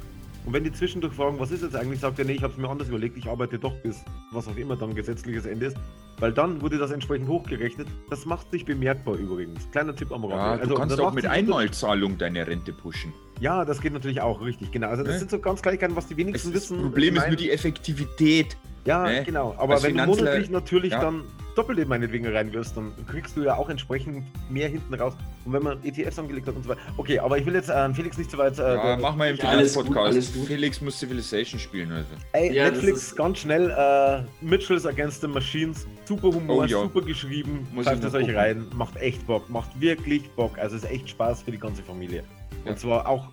[0.47, 2.59] Und wenn die zwischendurch fragen, was ist jetzt eigentlich, sagt er, nee, ich habe es
[2.59, 5.76] mir anders überlegt, ich arbeite doch bis was auch immer dann gesetzliches Ende ist.
[6.18, 7.88] Weil dann wurde das entsprechend hochgerechnet.
[8.09, 9.68] Das macht sich bemerkbar übrigens.
[9.72, 10.62] Kleiner Tipp am Rande.
[10.62, 13.12] Ja, du kannst das auch mit Einmalzahlung deine Rente pushen.
[13.40, 14.86] Ja, das geht natürlich auch, richtig, genau.
[14.88, 15.18] Also das Ne?
[15.18, 16.80] sind so ganz Kleinigkeiten, was die Es wenigsten das wissen.
[16.80, 18.57] Problem Ich ist nur die Effektivität.
[18.87, 19.24] Ja, ne?
[19.24, 19.55] genau.
[19.59, 21.01] Aber Als wenn du Finanzler- monatlich natürlich ja.
[21.01, 21.22] dann
[21.57, 25.14] Doppelte meinetwegen reinwirfst, dann kriegst du ja auch entsprechend mehr hinten raus.
[25.47, 26.80] Und wenn man ETFs angelegt hat und so weiter.
[26.99, 28.59] Okay, aber ich will jetzt äh, Felix nicht so weit.
[28.59, 30.37] Äh, Ja, mach mal im Ja, Finanzpodcast.
[30.47, 31.91] Felix muss Civilization spielen.
[31.93, 32.09] Also.
[32.32, 33.70] Ey, Ja, das Netflix, ist- ganz schnell.
[33.70, 35.87] Äh, Mitchells Against the Machines.
[36.05, 36.80] Super Humor, Oh ja.
[36.82, 37.66] super geschrieben.
[37.80, 38.66] Es noch euch rein.
[38.74, 39.49] Macht echt Bock.
[39.49, 40.59] Macht wirklich Bock.
[40.59, 42.22] Also ist echt Spaß für die ganze Familie.
[42.64, 42.72] Ja.
[42.72, 43.28] Und zwar auch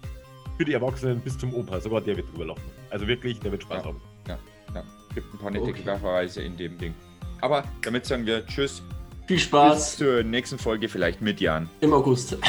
[0.58, 1.82] für die Erwachsenen bis zum Opa.
[1.82, 2.62] Sogar der wird drüber lachen.
[2.90, 3.86] Also wirklich, der wird Spaß Ja.
[3.90, 4.02] haben.
[4.28, 4.84] Ja,
[5.16, 5.82] gibt ein paar nette Okay.
[5.84, 6.94] Querverweise in dem Ding.
[7.42, 8.82] Aber damit sagen wir Tschüss.
[9.28, 11.70] Viel Bis Spaß zur nächsten Folge, vielleicht mit Jan.
[11.82, 12.38] im August.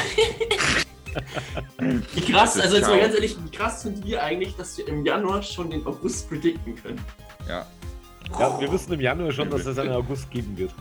[1.79, 4.77] wie krass, Das ist also jetzt mal ganz ehrlich, wie krass sind wir eigentlich, dass
[4.79, 7.01] wir im Januar schon den August predikten können?
[7.49, 7.67] Ja,
[8.39, 10.73] Ja, wir wissen im Januar schon, dass es einen August geben wird.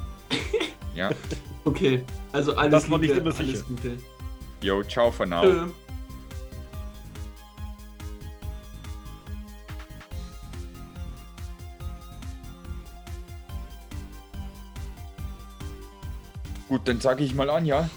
[0.95, 1.09] ja.
[1.65, 2.03] Okay,
[2.33, 3.43] also alles Das war nicht Gute, immer sicher.
[3.49, 3.91] alles Gute.
[4.61, 5.43] Yo, ciao for now.
[5.43, 5.67] Tschö.
[16.73, 17.87] Gut, dann sage ich mal an, ja?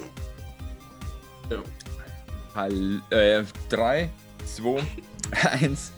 [1.48, 1.62] Ja.
[2.54, 4.10] Hall, äh, 3,
[4.44, 4.82] 2,
[5.62, 5.92] 1.